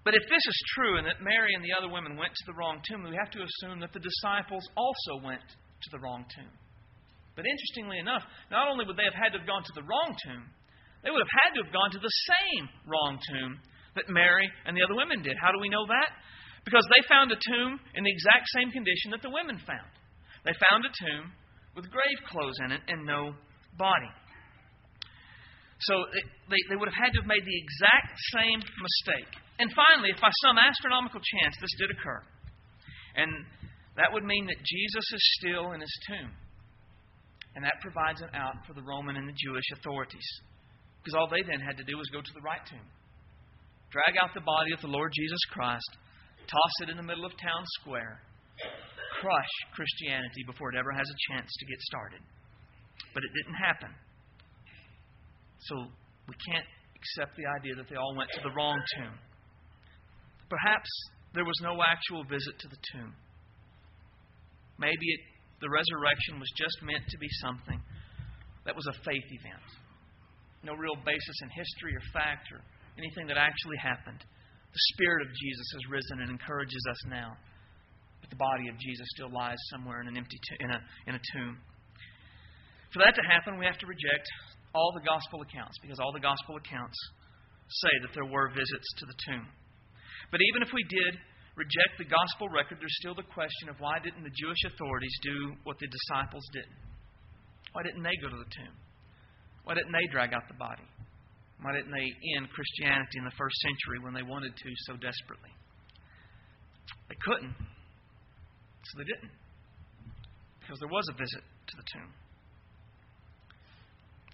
[0.04, 2.57] But if this is true and that Mary and the other women went to the
[2.57, 6.48] wrong tomb, we have to assume that the disciples also went to the wrong tomb.
[7.37, 10.16] But interestingly enough, not only would they have had to have gone to the wrong
[10.16, 10.48] tomb,
[11.04, 13.61] they would have had to have gone to the same wrong tomb
[13.98, 15.34] that Mary and the other women did.
[15.42, 16.11] How do we know that?
[16.64, 19.90] Because they found a tomb in the exact same condition that the women found.
[20.46, 21.34] They found a tomb
[21.74, 23.34] with grave clothes in it and no
[23.76, 24.12] body.
[25.80, 25.94] So
[26.50, 29.32] they, they would have had to have made the exact same mistake.
[29.62, 32.22] And finally, if by some astronomical chance this did occur,
[33.14, 33.30] and
[33.94, 36.30] that would mean that Jesus is still in his tomb.
[37.54, 40.26] And that provides an out for the Roman and the Jewish authorities.
[41.02, 42.87] Because all they then had to do was go to the right tomb,
[43.90, 45.90] drag out the body of the Lord Jesus Christ,
[46.46, 48.20] toss it in the middle of town square,
[49.20, 52.20] crush Christianity before it ever has a chance to get started.
[53.14, 53.92] But it didn't happen.
[55.66, 55.74] So
[56.29, 59.16] we can't accept the idea that they all went to the wrong tomb.
[60.48, 60.88] Perhaps
[61.35, 63.12] there was no actual visit to the tomb.
[64.79, 65.20] Maybe it,
[65.61, 67.81] the resurrection was just meant to be something
[68.64, 69.66] that was a faith event.
[70.62, 72.62] No real basis in history or fact or
[72.98, 74.18] anything that actually happened.
[74.18, 77.38] The Spirit of Jesus has risen and encourages us now.
[78.20, 81.22] But the body of Jesus still lies somewhere in an empty in a, in a
[81.32, 81.56] tomb.
[82.92, 84.26] For that to happen, we have to reject
[84.74, 86.98] all the gospel accounts because all the gospel accounts
[87.84, 89.46] say that there were visits to the tomb.
[90.32, 91.16] But even if we did
[91.56, 95.56] reject the gospel record, there's still the question of why didn't the Jewish authorities do
[95.64, 96.68] what the disciples did?
[97.72, 98.74] Why didn't they go to the tomb?
[99.64, 100.84] Why didn't they drag out the body?
[101.62, 105.51] Why didn't they end Christianity in the first century when they wanted to so desperately?
[107.09, 109.35] They couldn't, so they didn't.
[110.61, 112.12] because there was a visit to the tomb.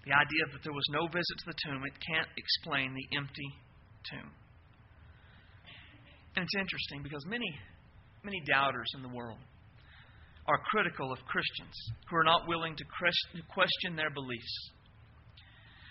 [0.05, 3.49] The idea that there was no visit to the tomb, it can't explain the empty
[4.11, 4.29] tomb.
[6.35, 7.47] And it's interesting because many,
[8.23, 9.39] many doubters in the world
[10.45, 11.73] are critical of Christians
[12.09, 12.85] who are not willing to
[13.49, 14.55] question their beliefs.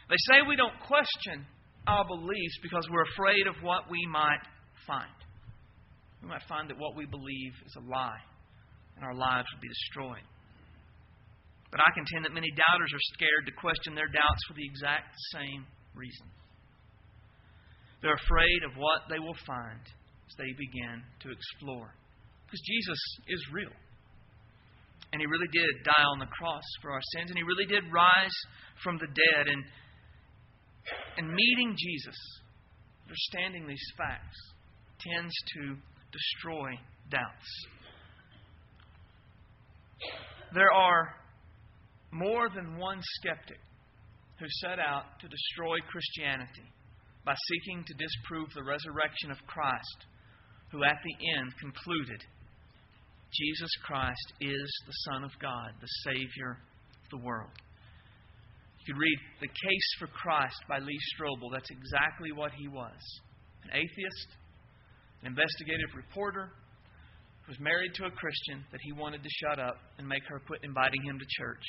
[0.08, 1.46] They say we don't question
[1.86, 4.44] our beliefs because we're afraid of what we might
[4.86, 5.18] find.
[6.22, 8.20] We might find that what we believe is a lie
[8.96, 10.24] and our lives would be destroyed.
[11.70, 15.10] But I contend that many doubters are scared to question their doubts for the exact
[15.34, 16.30] same reason.
[18.00, 21.90] They're afraid of what they will find as they begin to explore.
[22.46, 23.74] Because Jesus is real.
[25.10, 27.90] And He really did die on the cross for our sins, and He really did
[27.90, 28.36] rise
[28.84, 29.50] from the dead.
[29.50, 29.64] And,
[31.16, 32.16] and meeting Jesus,
[33.04, 34.36] understanding these facts,
[35.00, 35.76] tends to
[36.12, 36.70] destroy
[37.10, 37.66] doubts.
[40.54, 41.14] There are
[42.12, 43.58] more than one skeptic
[44.38, 46.68] who set out to destroy Christianity
[47.24, 49.98] by seeking to disprove the resurrection of Christ,
[50.70, 52.22] who at the end concluded
[53.32, 56.58] Jesus Christ is the Son of God, the Savior
[57.02, 57.50] of the world.
[58.84, 61.48] You could read The Case for Christ by Lee Strobel.
[61.48, 63.00] That's exactly what he was
[63.64, 64.28] an atheist,
[65.24, 66.52] an investigative reporter,
[67.48, 70.60] was married to a Christian that he wanted to shut up and make her quit
[70.64, 71.64] inviting him to church.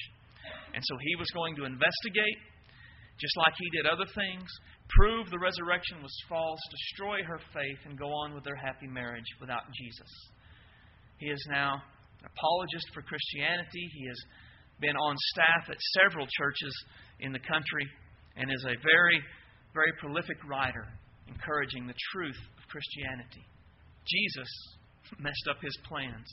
[0.75, 2.39] And so he was going to investigate,
[3.15, 4.47] just like he did other things,
[4.99, 9.27] prove the resurrection was false, destroy her faith, and go on with their happy marriage
[9.39, 10.11] without Jesus.
[11.23, 11.79] He is now
[12.19, 13.87] an apologist for Christianity.
[13.95, 14.19] He has
[14.81, 16.73] been on staff at several churches
[17.19, 17.87] in the country
[18.35, 19.19] and is a very,
[19.73, 20.85] very prolific writer
[21.27, 23.45] encouraging the truth of Christianity.
[24.05, 24.49] Jesus
[25.19, 26.27] messed up his plans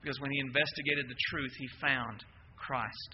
[0.00, 2.24] because when he investigated the truth, he found
[2.56, 3.10] Christ.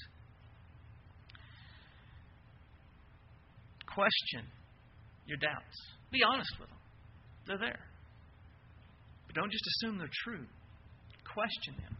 [3.96, 4.44] question
[5.24, 5.76] your doubts.
[6.12, 6.79] Be honest with them.
[7.48, 7.85] They're there.
[9.26, 10.44] But don't just assume they're true.
[11.33, 11.96] Question them.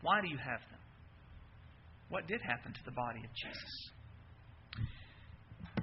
[0.00, 0.77] Why do you have them?
[2.08, 3.72] What did happen to the body of Jesus?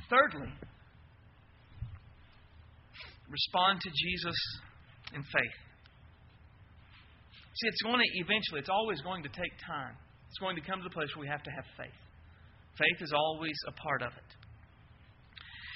[0.09, 0.51] Thirdly,
[3.29, 4.37] respond to Jesus
[5.13, 5.57] in faith.
[7.61, 9.95] See, it's going to eventually, it's always going to take time.
[10.27, 11.99] It's going to come to the place where we have to have faith.
[12.75, 14.29] Faith is always a part of it.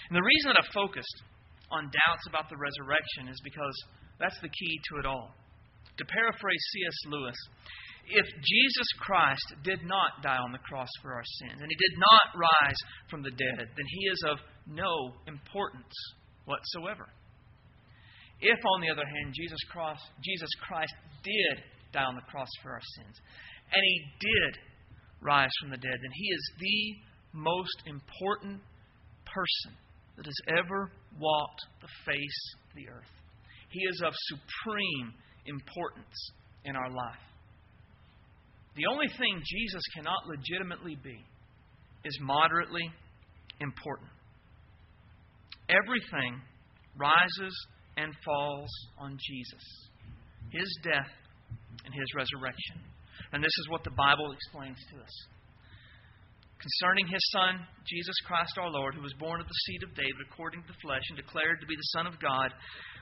[0.09, 1.23] And the reason that I've focused
[1.71, 3.77] on doubts about the resurrection is because
[4.19, 5.31] that's the key to it all.
[5.97, 6.97] To paraphrase C.S.
[7.07, 7.39] Lewis,
[8.09, 11.99] if Jesus Christ did not die on the cross for our sins, and he did
[11.99, 15.93] not rise from the dead, then he is of no importance
[16.45, 17.07] whatsoever.
[18.41, 20.93] If, on the other hand, Jesus Christ, Jesus Christ
[21.23, 23.15] did die on the cross for our sins,
[23.71, 24.57] and he did
[25.21, 28.61] rise from the dead, then he is the most important
[29.25, 29.77] person
[30.17, 33.13] that has ever walked the face of the earth.
[33.69, 35.13] He is of supreme
[35.45, 36.31] importance
[36.65, 37.28] in our life.
[38.75, 41.19] The only thing Jesus cannot legitimately be
[42.05, 42.89] is moderately
[43.59, 44.09] important.
[45.69, 46.41] Everything
[46.97, 47.53] rises
[47.97, 49.63] and falls on Jesus,
[50.51, 51.11] his death,
[51.85, 52.79] and his resurrection.
[53.33, 55.15] And this is what the Bible explains to us
[56.59, 57.55] concerning his Son,
[57.87, 60.81] Jesus Christ our Lord, who was born of the seed of David according to the
[60.83, 62.51] flesh and declared to be the Son of God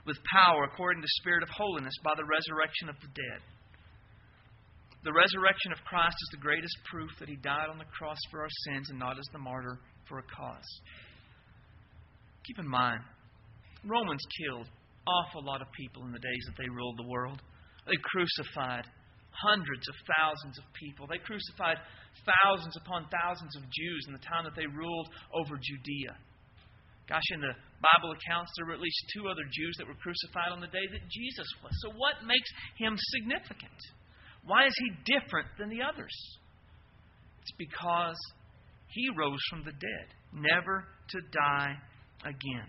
[0.05, 3.41] with power according to the Spirit of holiness by the resurrection of the dead.
[5.07, 8.43] The resurrection of Christ is the greatest proof that he died on the cross for
[8.43, 10.67] our sins and not as the martyr for a cause.
[12.43, 12.99] Keep in mind,
[13.87, 14.67] Romans killed
[15.07, 17.39] awful lot of people in the days that they ruled the world.
[17.87, 18.83] They crucified
[19.31, 21.07] hundreds of thousands of people.
[21.07, 21.79] They crucified
[22.27, 26.19] thousands upon thousands of Jews in the time that they ruled over Judea.
[27.07, 30.51] Gosh, in the Bible accounts, there were at least two other Jews that were crucified
[30.51, 31.71] on the day that Jesus was.
[31.79, 33.79] So, what makes him significant?
[34.47, 36.15] Why is he different than the others?
[37.41, 38.17] It's because
[38.87, 41.75] he rose from the dead, never to die
[42.23, 42.67] again.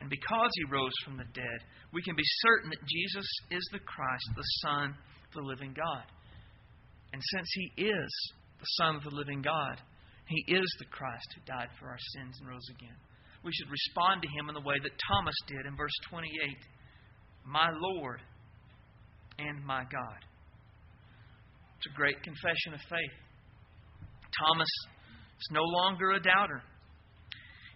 [0.00, 1.60] And because he rose from the dead,
[1.92, 4.94] we can be certain that Jesus is the Christ, the Son
[5.34, 6.04] the living God.
[7.12, 8.10] And since He is
[8.58, 9.80] the Son of the living God,
[10.26, 12.96] He is the Christ who died for our sins and rose again.
[13.42, 16.30] We should respond to Him in the way that Thomas did in verse 28
[17.46, 18.20] My Lord
[19.38, 20.20] and my God.
[21.80, 23.16] It's a great confession of faith.
[24.36, 26.60] Thomas is no longer a doubter.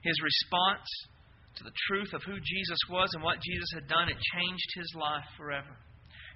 [0.05, 0.85] His response
[1.57, 4.93] to the truth of who Jesus was and what Jesus had done, it changed his
[4.93, 5.73] life forever.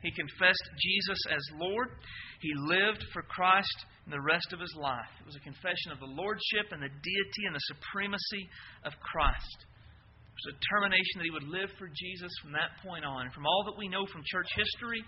[0.01, 1.93] He confessed Jesus as Lord.
[2.41, 5.13] He lived for Christ in the rest of his life.
[5.21, 8.49] It was a confession of the lordship and the deity and the supremacy
[8.89, 9.59] of Christ.
[9.61, 13.29] It was a determination that he would live for Jesus from that point on.
[13.29, 15.05] And from all that we know from church history,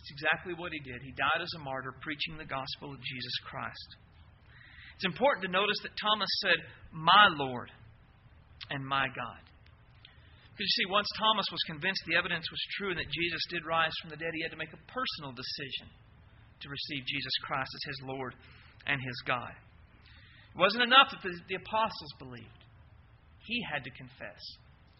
[0.00, 1.04] it's exactly what he did.
[1.04, 3.88] He died as a martyr preaching the gospel of Jesus Christ.
[4.96, 6.56] It's important to notice that Thomas said,
[6.92, 7.68] My Lord
[8.72, 9.42] and my God.
[10.52, 13.64] Because you see, once Thomas was convinced the evidence was true and that Jesus did
[13.64, 15.88] rise from the dead, he had to make a personal decision
[16.60, 18.36] to receive Jesus Christ as his Lord
[18.84, 19.52] and his God.
[19.52, 22.60] It wasn't enough that the, the apostles believed,
[23.44, 24.40] he had to confess,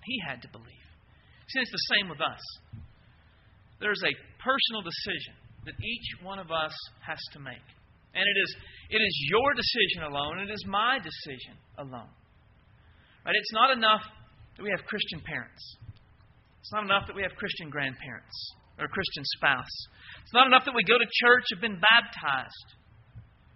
[0.05, 0.89] he had to believe.
[1.53, 2.41] See, it's the same with us.
[3.81, 7.65] There's a personal decision that each one of us has to make.
[8.15, 8.51] And it is,
[8.91, 12.11] it is your decision alone, it is my decision alone.
[13.25, 13.37] Right?
[13.37, 14.03] It's not enough
[14.57, 15.63] that we have Christian parents.
[16.61, 18.37] It's not enough that we have Christian grandparents
[18.79, 19.77] or Christian spouse.
[20.23, 22.69] It's not enough that we go to church, have been baptized.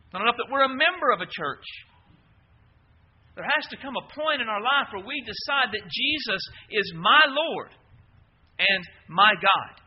[0.04, 1.66] It's not enough that we're a member of a church.
[3.34, 6.94] There has to come a point in our life where we decide that Jesus is
[6.94, 7.74] my Lord
[8.58, 9.83] and my God.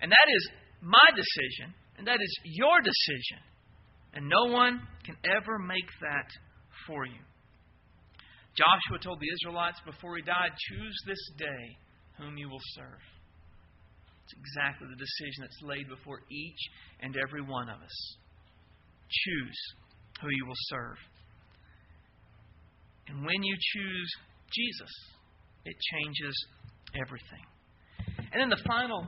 [0.00, 0.50] And that is
[0.82, 3.40] my decision, and that is your decision.
[4.12, 6.28] And no one can ever make that
[6.86, 7.20] for you.
[8.56, 11.76] Joshua told the Israelites before he died, Choose this day
[12.18, 13.04] whom you will serve.
[14.24, 16.58] It's exactly the decision that's laid before each
[17.00, 18.16] and every one of us.
[19.08, 19.60] Choose
[20.20, 20.96] who you will serve.
[23.08, 24.10] And when you choose
[24.50, 24.92] Jesus,
[25.64, 26.34] it changes
[27.06, 27.44] everything.
[28.32, 29.06] And then the final,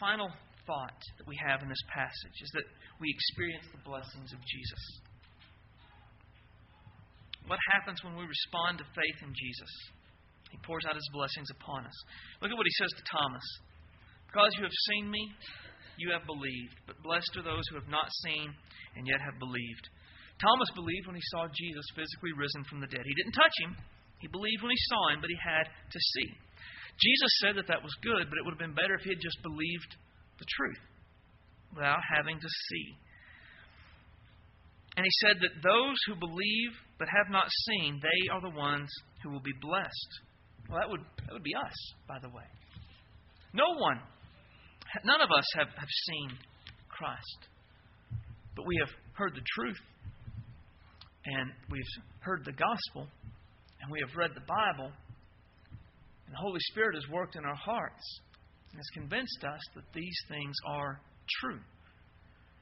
[0.00, 0.30] final
[0.66, 2.66] thought that we have in this passage is that
[3.00, 4.82] we experience the blessings of Jesus.
[7.46, 9.72] What happens when we respond to faith in Jesus?
[10.48, 11.98] He pours out his blessings upon us.
[12.40, 13.46] Look at what he says to Thomas.
[14.30, 15.20] Because you have seen me,
[16.00, 16.74] you have believed.
[16.88, 18.48] But blessed are those who have not seen
[18.96, 19.84] and yet have believed.
[20.40, 23.04] Thomas believed when he saw Jesus physically risen from the dead.
[23.04, 23.72] He didn't touch him.
[24.18, 26.28] He believed when he saw him, but he had to see.
[26.98, 29.20] Jesus said that that was good, but it would have been better if he had
[29.20, 29.90] just believed
[30.38, 30.82] the truth
[31.74, 32.86] without having to see.
[34.96, 38.88] And he said that those who believe but have not seen, they are the ones
[39.22, 40.12] who will be blessed.
[40.70, 41.74] Well, that would, that would be us,
[42.06, 42.46] by the way.
[43.52, 43.98] No one,
[45.04, 46.38] none of us have, have seen
[46.88, 47.40] Christ.
[48.56, 49.82] But we have heard the truth,
[51.26, 53.08] and we've heard the gospel,
[53.82, 54.92] and we have read the Bible,
[56.26, 58.20] and the Holy Spirit has worked in our hearts
[58.70, 61.00] and has convinced us that these things are
[61.40, 61.60] true.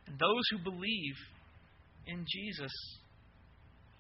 [0.07, 1.17] And those who believe
[2.07, 2.73] in Jesus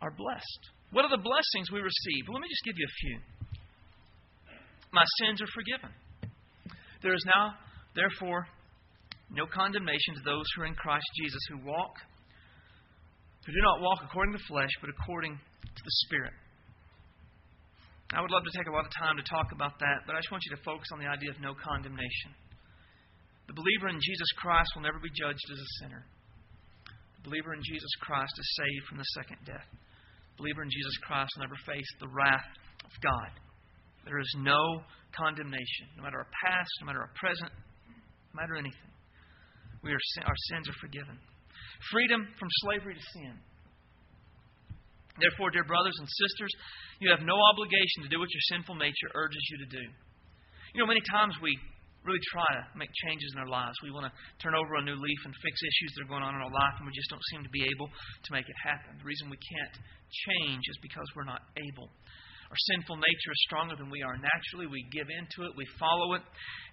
[0.00, 0.62] are blessed.
[0.90, 2.28] What are the blessings we receive?
[2.28, 3.18] Let me just give you a few.
[4.92, 5.90] My sins are forgiven.
[7.02, 7.54] There is now,
[7.94, 8.46] therefore,
[9.30, 11.96] no condemnation to those who are in Christ Jesus, who walk,
[13.46, 16.34] who do not walk according to the flesh, but according to the Spirit.
[18.12, 20.20] I would love to take a lot of time to talk about that, but I
[20.20, 22.36] just want you to focus on the idea of no condemnation.
[23.48, 26.04] The believer in Jesus Christ will never be judged as a sinner
[27.16, 29.64] The believer in Jesus Christ is saved from the second death.
[30.36, 32.52] The believer in Jesus Christ will never face the wrath
[32.84, 33.32] of God.
[34.04, 34.84] There is no
[35.16, 37.52] condemnation, no matter our past, no matter our present,
[37.88, 38.92] no matter anything.
[39.80, 41.16] We are, our sins are forgiven.
[41.90, 43.34] Freedom from slavery to sin.
[45.20, 46.52] Therefore, dear brothers and sisters,
[47.00, 49.84] you have no obligation to do what your sinful nature urges you to do.
[50.72, 51.52] You know, many times we
[52.02, 53.76] really try to make changes in our lives.
[53.84, 56.34] We want to turn over a new leaf and fix issues that are going on
[56.34, 58.98] in our life, and we just don't seem to be able to make it happen.
[58.98, 59.76] The reason we can't
[60.26, 61.92] change is because we're not able.
[62.53, 64.68] Our sinful nature is stronger than we are naturally.
[64.68, 66.24] We give into it, we follow it,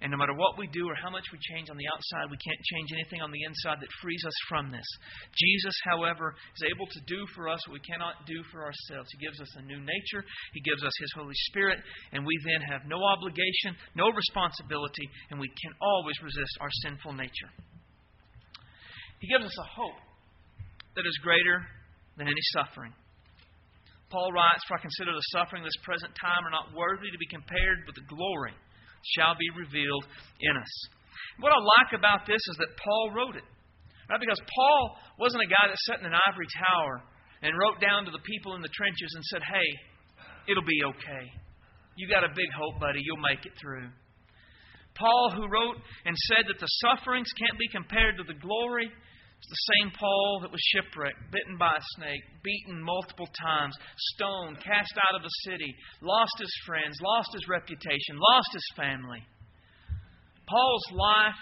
[0.04, 2.36] and no matter what we do or how much we change on the outside, we
[2.36, 4.84] can't change anything on the inside that frees us from this.
[5.40, 9.08] Jesus, however, is able to do for us what we cannot do for ourselves.
[9.16, 10.20] He gives us a new nature,
[10.52, 11.80] He gives us His Holy Spirit,
[12.12, 17.16] and we then have no obligation, no responsibility, and we can always resist our sinful
[17.16, 17.56] nature.
[19.24, 19.96] He gives us a hope
[21.00, 21.64] that is greater
[22.20, 22.92] than any suffering.
[24.10, 27.22] Paul writes, For I consider the suffering of this present time are not worthy to
[27.22, 28.58] be compared with the glory
[29.16, 30.06] shall be revealed
[30.42, 30.74] in us.
[31.40, 33.48] What I like about this is that Paul wrote it.
[34.10, 34.20] Right?
[34.20, 37.06] Because Paul wasn't a guy that sat in an ivory tower
[37.46, 39.70] and wrote down to the people in the trenches and said, Hey,
[40.50, 41.24] it'll be okay.
[41.96, 43.00] You got a big hope, buddy.
[43.04, 43.88] You'll make it through.
[44.96, 48.92] Paul, who wrote and said that the sufferings can't be compared to the glory,
[49.40, 53.74] it's the same Paul that was shipwrecked, bitten by a snake, beaten multiple times,
[54.14, 59.24] stoned, cast out of the city, lost his friends, lost his reputation, lost his family.
[60.46, 61.40] Paul's life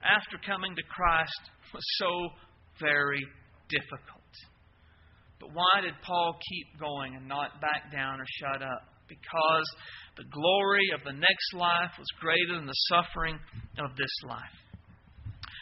[0.00, 1.42] after coming to Christ
[1.72, 2.10] was so
[2.80, 3.20] very
[3.68, 4.24] difficult.
[5.38, 8.88] But why did Paul keep going and not back down or shut up?
[9.06, 9.68] Because
[10.16, 13.38] the glory of the next life was greater than the suffering
[13.78, 14.56] of this life.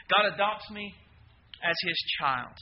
[0.07, 0.95] God adopts me
[1.63, 2.55] as his child.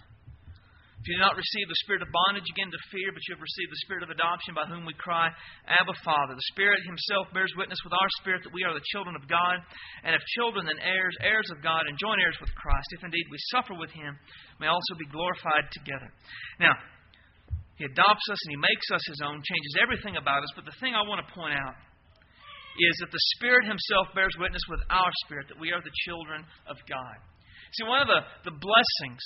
[1.01, 3.41] If you do not receive the spirit of bondage again to fear, but you have
[3.41, 5.33] received the spirit of adoption by whom we cry,
[5.65, 6.37] Abba, Father.
[6.37, 9.65] The Spirit Himself bears witness with our spirit that we are the children of God,
[10.05, 12.93] and if children, then heirs, heirs of God, and joint heirs with Christ.
[12.93, 14.13] If indeed we suffer with Him,
[14.61, 16.13] may also be glorified together.
[16.61, 16.77] Now,
[17.81, 20.77] He adopts us and He makes us His own, changes everything about us, but the
[20.85, 21.81] thing I want to point out
[22.77, 26.45] is that the Spirit Himself bears witness with our spirit that we are the children
[26.69, 27.30] of God.
[27.73, 29.23] See, one of the, the blessings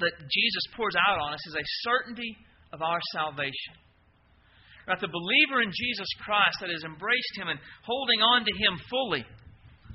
[0.00, 2.36] that Jesus pours out on us is a certainty
[2.72, 3.74] of our salvation.
[4.86, 8.78] Right, the believer in Jesus Christ that has embraced Him and holding on to Him
[8.90, 9.24] fully,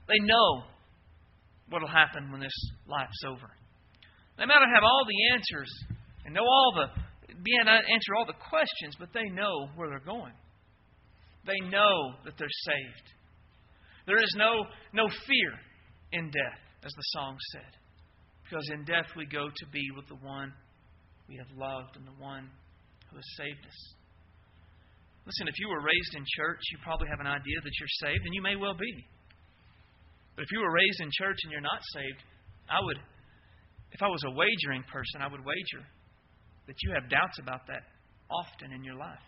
[0.07, 0.67] they know
[1.69, 2.57] what will happen when this
[2.88, 3.47] life's over.
[4.38, 5.72] They might not have all the answers
[6.26, 7.01] and know all the
[7.43, 10.34] be able to answer all the questions, but they know where they're going.
[11.45, 13.07] They know that they're saved.
[14.05, 15.51] There is no, no fear
[16.11, 17.72] in death, as the song said.
[18.44, 20.52] Because in death we go to be with the one
[21.30, 22.50] we have loved and the one
[23.10, 23.80] who has saved us.
[25.26, 28.26] Listen, if you were raised in church, you probably have an idea that you're saved,
[28.26, 29.06] and you may well be.
[30.36, 32.22] But if you were raised in church and you're not saved,
[32.66, 32.98] I would,
[33.92, 35.86] if I was a wagering person, I would wager
[36.68, 37.84] that you have doubts about that
[38.32, 39.22] often in your life.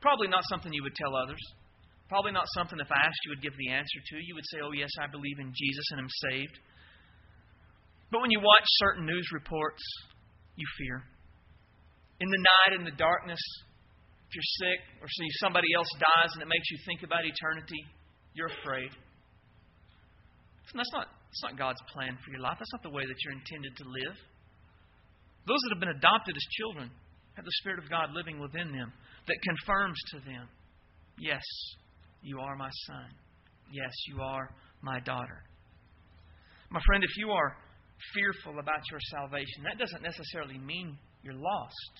[0.00, 1.42] Probably not something you would tell others.
[2.08, 4.16] Probably not something if I asked you would give the answer to.
[4.16, 6.56] You would say, Oh, yes, I believe in Jesus and I'm saved.
[8.10, 9.84] But when you watch certain news reports,
[10.56, 11.04] you fear.
[12.20, 13.40] In the night, in the darkness,
[14.28, 17.84] if you're sick or see somebody else dies and it makes you think about eternity,
[18.32, 18.90] you're afraid.
[20.74, 22.56] That's not, that's not God's plan for your life.
[22.60, 24.16] That's not the way that you're intended to live.
[25.48, 26.90] Those that have been adopted as children
[27.36, 28.92] have the Spirit of God living within them
[29.28, 30.44] that confirms to them,
[31.16, 31.44] yes,
[32.22, 33.06] you are my son.
[33.72, 34.50] Yes, you are
[34.82, 35.42] my daughter.
[36.70, 37.56] My friend, if you are
[38.14, 39.64] fearful about your salvation.
[39.64, 41.94] That doesn't necessarily mean you're lost,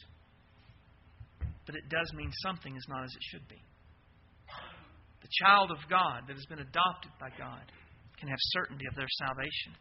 [1.67, 3.61] but it does mean something is not as it should be.
[5.23, 7.67] The child of God that has been adopted by God
[8.19, 9.75] can have certainty of their salvation.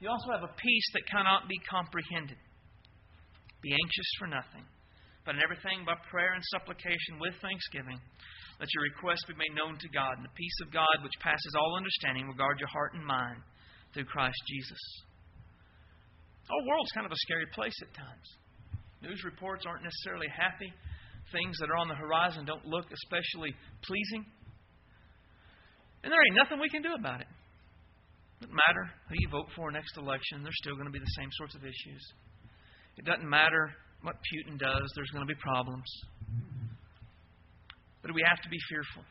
[0.00, 2.38] You also have a peace that cannot be comprehended.
[3.62, 4.64] Be anxious for nothing,
[5.24, 7.98] but in everything by prayer and supplication with thanksgiving.
[8.60, 11.54] Let your requests be made known to God, and the peace of God, which passes
[11.58, 13.42] all understanding, will guard your heart and mind
[13.92, 14.82] through Christ Jesus.
[16.50, 18.28] Our world's kind of a scary place at times.
[19.02, 20.70] News reports aren't necessarily happy.
[21.32, 24.24] Things that are on the horizon don't look especially pleasing.
[26.04, 27.26] And there ain't nothing we can do about it.
[27.26, 31.16] It doesn't matter who you vote for next election, there's still going to be the
[31.16, 32.02] same sorts of issues.
[32.98, 35.88] It doesn't matter what Putin does, there's going to be problems.
[38.04, 39.02] But we have to be fearful.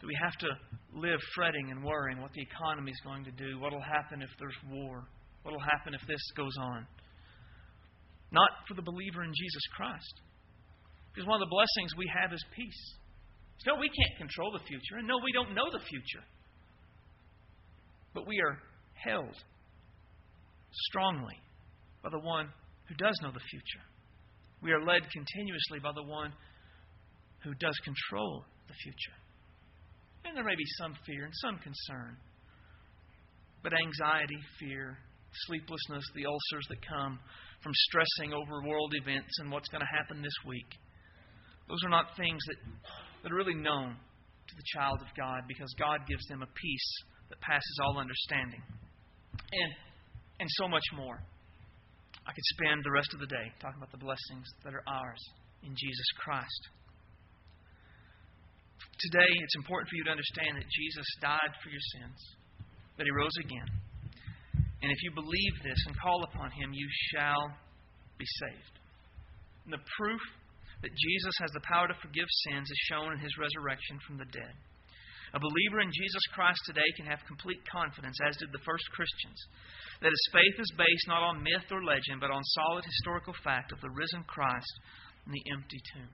[0.00, 0.48] Do we have to
[0.96, 3.60] live fretting and worrying what the economy is going to do?
[3.60, 5.04] What will happen if there's war?
[5.42, 6.86] What will happen if this goes on?
[8.32, 10.14] Not for the believer in Jesus Christ.
[11.12, 12.82] Because one of the blessings we have is peace.
[13.66, 16.24] No, we can't control the future, and no, we don't know the future.
[18.14, 18.56] But we are
[18.94, 19.34] held
[20.88, 21.36] strongly
[22.02, 22.48] by the one
[22.88, 23.84] who does know the future.
[24.62, 26.32] We are led continuously by the one
[27.42, 29.16] who does control the future.
[30.24, 32.16] And there may be some fear and some concern.
[33.62, 34.98] But anxiety, fear,
[35.46, 37.18] sleeplessness, the ulcers that come
[37.62, 40.68] from stressing over world events and what's going to happen this week,
[41.68, 42.58] those are not things that,
[43.22, 46.90] that are really known to the child of God because God gives them a peace
[47.28, 48.62] that passes all understanding.
[49.52, 49.72] And,
[50.40, 51.20] and so much more.
[52.26, 55.22] I could spend the rest of the day talking about the blessings that are ours
[55.62, 56.62] in Jesus Christ.
[58.98, 62.18] Today, it's important for you to understand that Jesus died for your sins,
[62.98, 63.70] that he rose again.
[64.82, 67.46] And if you believe this and call upon him, you shall
[68.18, 68.74] be saved.
[69.66, 70.22] And the proof
[70.82, 74.30] that Jesus has the power to forgive sins is shown in his resurrection from the
[74.34, 74.54] dead.
[75.34, 79.38] A believer in Jesus Christ today can have complete confidence, as did the first Christians,
[80.00, 83.70] that his faith is based not on myth or legend, but on solid historical fact
[83.70, 84.74] of the risen Christ
[85.26, 86.10] and the empty tomb.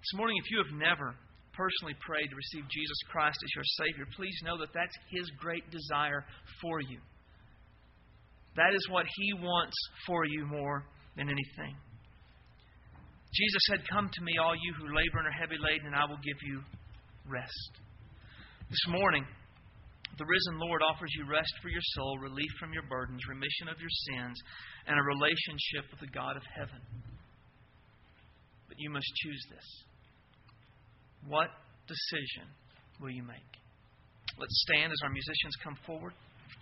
[0.00, 1.14] This morning, if you have never
[1.56, 5.64] personally prayed to receive Jesus Christ as your Savior, please know that that's His great
[5.72, 6.24] desire
[6.60, 7.00] for you.
[8.56, 9.76] That is what He wants
[10.06, 10.84] for you more
[11.16, 11.74] than anything.
[13.32, 16.04] Jesus said, Come to me, all you who labor and are heavy laden, and I
[16.04, 16.60] will give you
[17.28, 17.72] rest.
[18.68, 19.24] This morning,
[20.16, 23.76] the risen Lord offers you rest for your soul, relief from your burdens, remission of
[23.80, 24.40] your sins,
[24.86, 26.80] and a relationship with the God of heaven.
[28.68, 29.85] But you must choose this.
[31.28, 31.48] What
[31.86, 32.46] decision
[33.00, 33.36] will you make?
[34.38, 36.12] Let's stand as our musicians come forward.